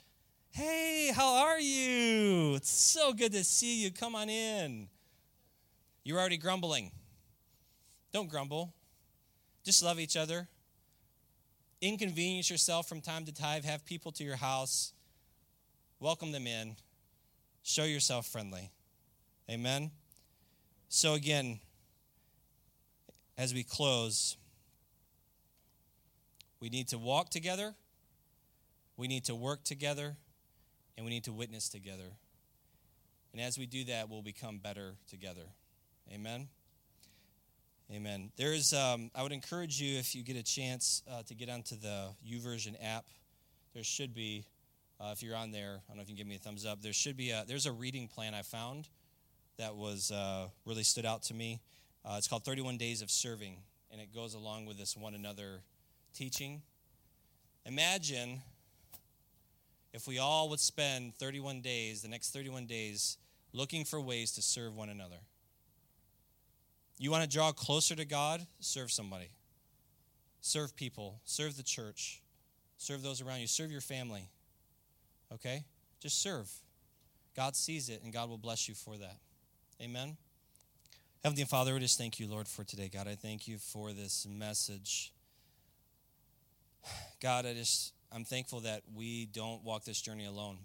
Hey, 0.51 1.12
how 1.14 1.46
are 1.46 1.61
you? 1.61 2.55
It's 2.57 2.70
so 2.70 3.12
good 3.12 3.33
to 3.33 3.44
see 3.44 3.82
you. 3.82 3.91
Come 3.91 4.14
on 4.14 4.28
in. 4.28 4.89
You're 6.03 6.18
already 6.18 6.37
grumbling. 6.37 6.91
Don't 8.12 8.28
grumble. 8.28 8.74
Just 9.64 9.82
love 9.82 10.01
each 10.01 10.16
other. 10.16 10.49
Inconvenience 11.80 12.51
yourself 12.51 12.89
from 12.89 13.01
time 13.01 13.24
to 13.26 13.32
time. 13.32 13.62
Have 13.62 13.85
people 13.85 14.11
to 14.12 14.24
your 14.24 14.37
house. 14.37 14.93
Welcome 16.01 16.32
them 16.32 16.47
in 16.47 16.76
Show 17.62 17.85
yourself 17.85 18.26
friendly. 18.26 18.70
Amen. 19.51 19.91
So, 20.89 21.14
again, 21.14 21.61
as 23.41 23.55
we 23.55 23.62
close, 23.62 24.36
we 26.61 26.68
need 26.68 26.88
to 26.88 26.99
walk 26.99 27.30
together, 27.30 27.74
we 28.99 29.09
need 29.09 29.24
to 29.24 29.34
work 29.34 29.64
together, 29.64 30.14
and 30.95 31.07
we 31.07 31.11
need 31.11 31.24
to 31.24 31.32
witness 31.32 31.70
together. 31.70 32.12
And 33.32 33.41
as 33.41 33.57
we 33.57 33.64
do 33.64 33.84
that, 33.84 34.11
we'll 34.11 34.20
become 34.20 34.59
better 34.59 34.93
together. 35.09 35.47
Amen. 36.12 36.49
Amen. 37.91 38.30
There's, 38.36 38.74
um, 38.74 39.11
I 39.14 39.22
would 39.22 39.32
encourage 39.32 39.80
you 39.80 39.99
if 39.99 40.14
you 40.14 40.22
get 40.22 40.36
a 40.36 40.43
chance 40.43 41.03
uh, 41.11 41.22
to 41.22 41.34
get 41.34 41.49
onto 41.49 41.76
the 41.76 42.09
YouVersion 42.30 42.74
app. 42.84 43.07
There 43.72 43.84
should 43.84 44.12
be 44.12 44.45
uh, 45.01 45.12
if 45.12 45.22
you're 45.22 45.34
on 45.34 45.51
there, 45.51 45.80
I 45.88 45.88
don't 45.88 45.97
know 45.97 46.03
if 46.03 46.11
you 46.11 46.14
can 46.14 46.18
give 46.18 46.26
me 46.26 46.34
a 46.34 46.38
thumbs 46.38 46.66
up. 46.66 46.82
There 46.82 46.93
should 46.93 47.16
be 47.16 47.30
a, 47.30 47.45
there's 47.49 47.64
a 47.64 47.72
reading 47.72 48.07
plan 48.07 48.34
I 48.34 48.43
found 48.43 48.91
that 49.57 49.76
was 49.76 50.11
uh, 50.11 50.49
really 50.66 50.82
stood 50.82 51.07
out 51.07 51.22
to 51.24 51.34
me. 51.34 51.62
Uh, 52.05 52.14
it's 52.16 52.28
called 52.28 52.44
31 52.44 52.78
Days 52.78 53.03
of 53.03 53.11
Serving, 53.11 53.57
and 53.90 54.01
it 54.01 54.14
goes 54.14 54.34
along 54.34 54.66
with 54.66 54.78
this 54.78 54.96
one 54.96 55.14
another 55.14 55.62
teaching. 56.14 56.62
Imagine 57.66 58.40
if 59.92 60.07
we 60.07 60.18
all 60.18 60.48
would 60.48 60.61
spend 60.61 61.14
31 61.16 61.61
days, 61.61 62.03
the 62.03 62.09
next 62.09 62.32
31 62.32 62.66
days, 62.66 63.18
looking 63.53 63.84
for 63.84 64.01
ways 64.01 64.32
to 64.32 64.42
serve 64.42 64.76
one 64.76 64.88
another. 64.88 65.18
You 66.98 67.11
want 67.11 67.22
to 67.22 67.28
draw 67.28 67.53
closer 67.53 67.94
to 67.96 68.05
God? 68.05 68.46
Serve 68.61 68.90
somebody. 68.90 69.30
Serve 70.40 70.74
people. 70.76 71.20
Serve 71.24 71.57
the 71.57 71.62
church. 71.62 72.22
Serve 72.76 73.03
those 73.03 73.20
around 73.20 73.40
you. 73.40 73.46
Serve 73.46 73.70
your 73.70 73.80
family. 73.80 74.28
Okay? 75.32 75.64
Just 76.01 76.22
serve. 76.22 76.51
God 77.36 77.57
sees 77.57 77.88
it, 77.88 78.03
and 78.03 78.12
God 78.12 78.28
will 78.28 78.38
bless 78.38 78.68
you 78.68 78.74
for 78.74 78.96
that. 78.96 79.16
Amen. 79.80 80.16
Heavenly 81.23 81.45
Father, 81.45 81.75
we 81.75 81.81
just 81.81 81.99
thank 81.99 82.18
you, 82.18 82.27
Lord, 82.27 82.49
for 82.49 82.64
today. 82.64 82.89
God, 82.91 83.07
I 83.07 83.14
thank 83.14 83.47
you 83.47 83.59
for 83.59 83.93
this 83.93 84.27
message. 84.27 85.12
God, 87.23 87.45
I 87.45 87.53
just, 87.53 87.93
I'm 88.11 88.25
thankful 88.25 88.61
that 88.61 88.85
we 88.95 89.27
don't 89.27 89.62
walk 89.62 89.85
this 89.85 90.01
journey 90.01 90.25
alone. 90.25 90.57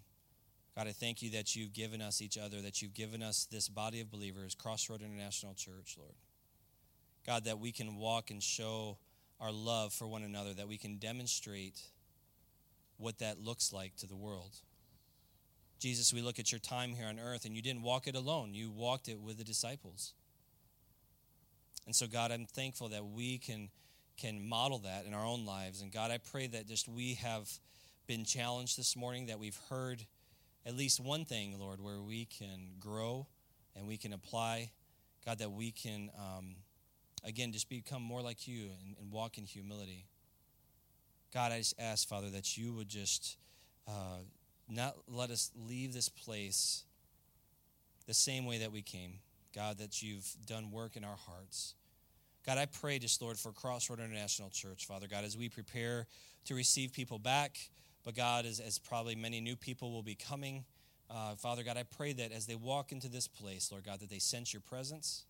God, 0.74 0.88
I 0.88 0.93
thank 0.93 1.22
you 1.22 1.32
that 1.32 1.58
you've 1.58 1.74
given 1.74 2.01
us 2.01 2.22
each 2.22 2.38
other, 2.38 2.62
that 2.62 2.82
you've 2.82 2.93
given 2.93 3.22
us 3.22 3.45
this 3.51 3.68
body 3.68 3.99
of 3.99 4.10
believers, 4.10 4.56
Crossroad 4.56 5.01
International 5.01 5.53
Church, 5.56 5.97
Lord. 5.99 6.16
God, 7.28 7.43
that 7.43 7.60
we 7.60 7.74
can 7.74 7.97
walk 7.97 8.32
and 8.32 8.41
show 8.41 8.97
our 9.41 9.51
love 9.51 9.91
for 9.91 10.08
one 10.08 10.24
another, 10.24 10.53
that 10.53 10.70
we 10.70 10.78
can 10.78 10.95
demonstrate 10.99 11.82
what 12.95 13.20
that 13.20 13.41
looks 13.43 13.74
like 13.74 13.97
to 13.97 14.08
the 14.08 14.16
world. 14.16 14.56
Jesus, 15.80 16.14
we 16.14 16.22
look 16.22 16.39
at 16.39 16.53
your 16.53 16.60
time 16.60 16.93
here 16.93 17.08
on 17.08 17.20
earth, 17.20 17.43
and 17.43 17.58
you 17.58 17.62
didn't 17.62 17.82
walk 17.82 18.08
it 18.08 18.16
alone. 18.16 18.53
You 18.53 18.72
walked 18.72 19.10
it 19.10 19.20
with 19.20 19.38
the 19.38 19.43
disciples. 19.43 20.14
And 21.86 21.95
so, 21.95 22.07
God, 22.07 22.31
I'm 22.31 22.45
thankful 22.45 22.89
that 22.89 23.05
we 23.05 23.38
can, 23.38 23.69
can 24.17 24.47
model 24.47 24.79
that 24.79 25.05
in 25.05 25.13
our 25.13 25.25
own 25.25 25.45
lives. 25.45 25.81
And 25.81 25.91
God, 25.91 26.11
I 26.11 26.17
pray 26.17 26.47
that 26.47 26.67
just 26.67 26.88
we 26.88 27.15
have 27.15 27.49
been 28.07 28.25
challenged 28.25 28.77
this 28.77 28.95
morning, 28.95 29.27
that 29.27 29.39
we've 29.39 29.59
heard 29.69 30.03
at 30.65 30.75
least 30.75 30.99
one 30.99 31.25
thing, 31.25 31.57
Lord, 31.59 31.79
where 31.81 32.01
we 32.01 32.25
can 32.25 32.71
grow 32.79 33.27
and 33.75 33.88
we 33.88 33.97
can 33.97 34.13
apply. 34.13 34.71
God, 35.25 35.39
that 35.39 35.51
we 35.51 35.71
can, 35.71 36.09
um, 36.17 36.55
again, 37.23 37.51
just 37.51 37.69
become 37.69 38.01
more 38.01 38.21
like 38.21 38.47
you 38.47 38.69
and, 38.81 38.95
and, 38.99 39.11
walk 39.11 39.38
in 39.38 39.45
humility. 39.45 40.05
God, 41.33 41.51
I 41.51 41.57
just 41.57 41.73
ask, 41.79 42.07
Father, 42.07 42.29
that 42.31 42.57
you 42.57 42.73
would 42.73 42.89
just. 42.89 43.38
Uh, 43.88 44.19
not 44.67 44.95
let 45.07 45.29
us 45.29 45.51
leave 45.55 45.93
this 45.93 46.09
place 46.09 46.83
the 48.07 48.13
same 48.13 48.45
way 48.45 48.59
that 48.59 48.71
we 48.71 48.81
came. 48.81 49.19
God, 49.56 49.78
that 49.78 50.01
you've 50.01 50.28
done 50.45 50.70
work 50.70 50.97
in 50.97 51.03
our 51.03 51.16
hearts. 51.16 51.76
God, 52.45 52.58
I 52.58 52.66
pray 52.66 52.99
just, 52.99 53.22
Lord, 53.22 53.39
for 53.39 53.51
Crossroad 53.51 53.99
International 53.99 54.49
Church, 54.49 54.86
Father 54.86 55.08
God, 55.08 55.24
as 55.24 55.38
we 55.38 55.49
prepare 55.49 56.06
to 56.45 56.53
receive 56.53 56.93
people 56.93 57.18
back, 57.18 57.58
but 58.03 58.14
God, 58.14 58.45
as, 58.45 58.60
as 58.60 58.78
probably 58.78 59.16
many 59.16 59.41
new 59.41 59.56
people 59.56 59.91
will 59.91 60.03
be 60.03 60.14
coming, 60.14 60.66
uh, 61.10 61.36
Father 61.36 61.64
God, 61.64 61.78
I 61.78 61.84
pray 61.84 62.14
that 62.14 62.32
as 62.32 62.45
they 62.45 62.56
walk 62.56 62.91
into 62.91 63.08
this 63.08 63.28
place, 63.28 63.72
Lord 63.72 63.86
God, 63.86 63.99
that 63.99 64.10
they 64.10 64.20
sense 64.20 64.53
your 64.53 64.62
presence, 64.62 65.24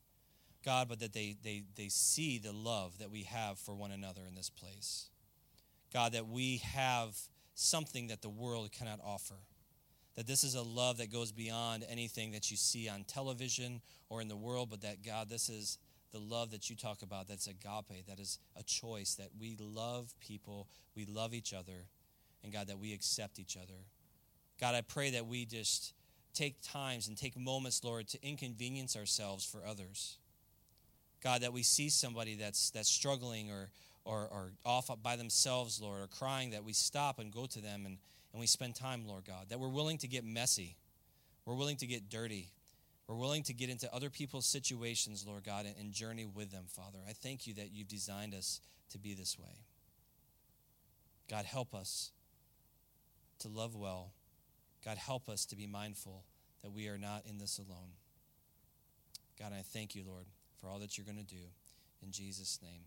God, 0.64 0.90
but 0.90 1.00
that 1.00 1.14
they, 1.14 1.38
they, 1.44 1.64
they 1.76 1.90
see 1.90 2.38
the 2.38 2.52
love 2.52 2.98
that 2.98 3.12
we 3.12 3.24
have 3.24 3.60
for 3.60 3.76
one 3.76 3.92
another 3.92 4.22
in 4.28 4.36
this 4.36 4.50
place. 4.50 5.08
God, 5.94 6.14
that 6.14 6.28
we 6.28 6.58
have 6.58 7.16
something 7.54 8.08
that 8.08 8.22
the 8.22 8.30
world 8.30 8.72
cannot 8.72 9.00
offer. 9.06 9.36
That 10.16 10.28
this 10.28 10.44
is 10.44 10.56
a 10.56 10.62
love 10.62 10.98
that 11.00 11.12
goes 11.12 11.32
beyond 11.32 11.86
anything 11.90 12.32
that 12.32 12.50
you 12.50 12.56
see 12.56 12.88
on 12.88 13.04
television 13.04 13.82
or 14.10 14.22
in 14.22 14.30
the 14.30 14.36
world, 14.36 14.70
but 14.70 14.82
that, 14.82 15.04
God, 15.04 15.30
this 15.30 15.50
is 15.50 15.78
the 16.14 16.20
love 16.20 16.52
that 16.52 16.70
you 16.70 16.76
talk 16.78 17.02
about 17.02 17.28
that's 17.28 17.48
agape, 17.48 18.08
that 18.08 18.20
is 18.20 18.40
a 18.58 18.64
choice, 18.64 19.16
that 19.16 19.28
we 19.38 19.58
love 19.60 20.14
people, 20.22 20.68
we 20.96 21.06
love 21.06 21.34
each 21.34 21.54
other, 21.54 21.88
and 22.44 22.54
God, 22.54 22.68
that 22.68 22.80
we 22.80 22.94
accept 22.94 23.40
each 23.40 23.58
other. 23.58 23.80
God, 24.60 24.76
I 24.76 24.82
pray 24.82 25.12
that 25.12 25.26
we 25.26 25.46
just 25.46 25.94
take 26.34 26.62
times 26.62 27.10
and 27.10 27.18
take 27.18 27.38
moments, 27.38 27.84
Lord, 27.84 28.08
to 28.10 28.26
inconvenience 28.26 28.96
ourselves 28.96 29.44
for 29.44 29.66
others. 29.66 30.18
God, 31.22 31.42
that 31.42 31.52
we 31.52 31.64
see 31.64 31.90
somebody 31.90 32.36
that's, 32.36 32.70
that's 32.70 32.90
struggling 32.90 33.52
or, 33.52 33.70
or, 34.06 34.30
or 34.32 34.52
off 34.64 34.90
by 35.04 35.18
themselves, 35.18 35.82
Lord, 35.82 36.02
or 36.02 36.08
crying, 36.08 36.52
that 36.52 36.64
we 36.64 36.72
stop 36.72 37.20
and 37.20 37.34
go 37.34 37.46
to 37.48 37.60
them 37.60 37.86
and, 37.86 37.98
and 38.36 38.42
we 38.42 38.48
spend 38.48 38.76
time, 38.76 39.08
Lord 39.08 39.24
God. 39.24 39.46
That 39.48 39.62
we're 39.62 39.70
willing 39.70 39.98
to 40.00 40.10
get 40.10 40.26
messy. 40.26 40.76
We're 41.46 41.56
willing 41.56 41.78
to 41.78 41.88
get 41.88 42.10
dirty. 42.10 42.50
We're 43.08 43.16
willing 43.16 43.44
to 43.44 43.54
get 43.54 43.70
into 43.70 43.92
other 43.96 44.10
people's 44.10 44.46
situations, 44.46 45.24
Lord 45.26 45.46
God, 45.46 45.66
and, 45.66 45.74
and 45.80 45.94
journey 45.94 46.26
with 46.26 46.52
them, 46.52 46.66
Father. 46.68 46.98
I 47.08 47.14
thank 47.14 47.48
you 47.48 47.54
that 47.54 47.72
you've 47.72 47.88
designed 47.88 48.34
us 48.34 48.60
to 48.92 48.98
be 48.98 49.14
this 49.14 49.40
way. 49.40 49.64
God, 51.30 51.46
help 51.46 51.74
us 51.74 52.12
to 53.40 53.48
love 53.48 53.74
well. 53.74 54.12
God, 54.84 54.98
help 54.98 55.30
us 55.30 55.46
to 55.46 55.56
be 55.56 55.66
mindful 55.66 56.26
that 56.62 56.74
we 56.74 56.90
are 56.90 56.98
not 56.98 57.24
in 57.26 57.38
this 57.38 57.58
alone. 57.58 57.94
God, 59.40 59.54
I 59.58 59.62
thank 59.62 59.96
you, 59.96 60.04
Lord, 60.06 60.26
for 60.60 60.68
all 60.68 60.80
that 60.80 60.98
you're 60.98 61.06
going 61.06 61.16
to 61.16 61.24
do. 61.24 61.44
In 62.04 62.12
Jesus' 62.12 62.60
name. 62.62 62.82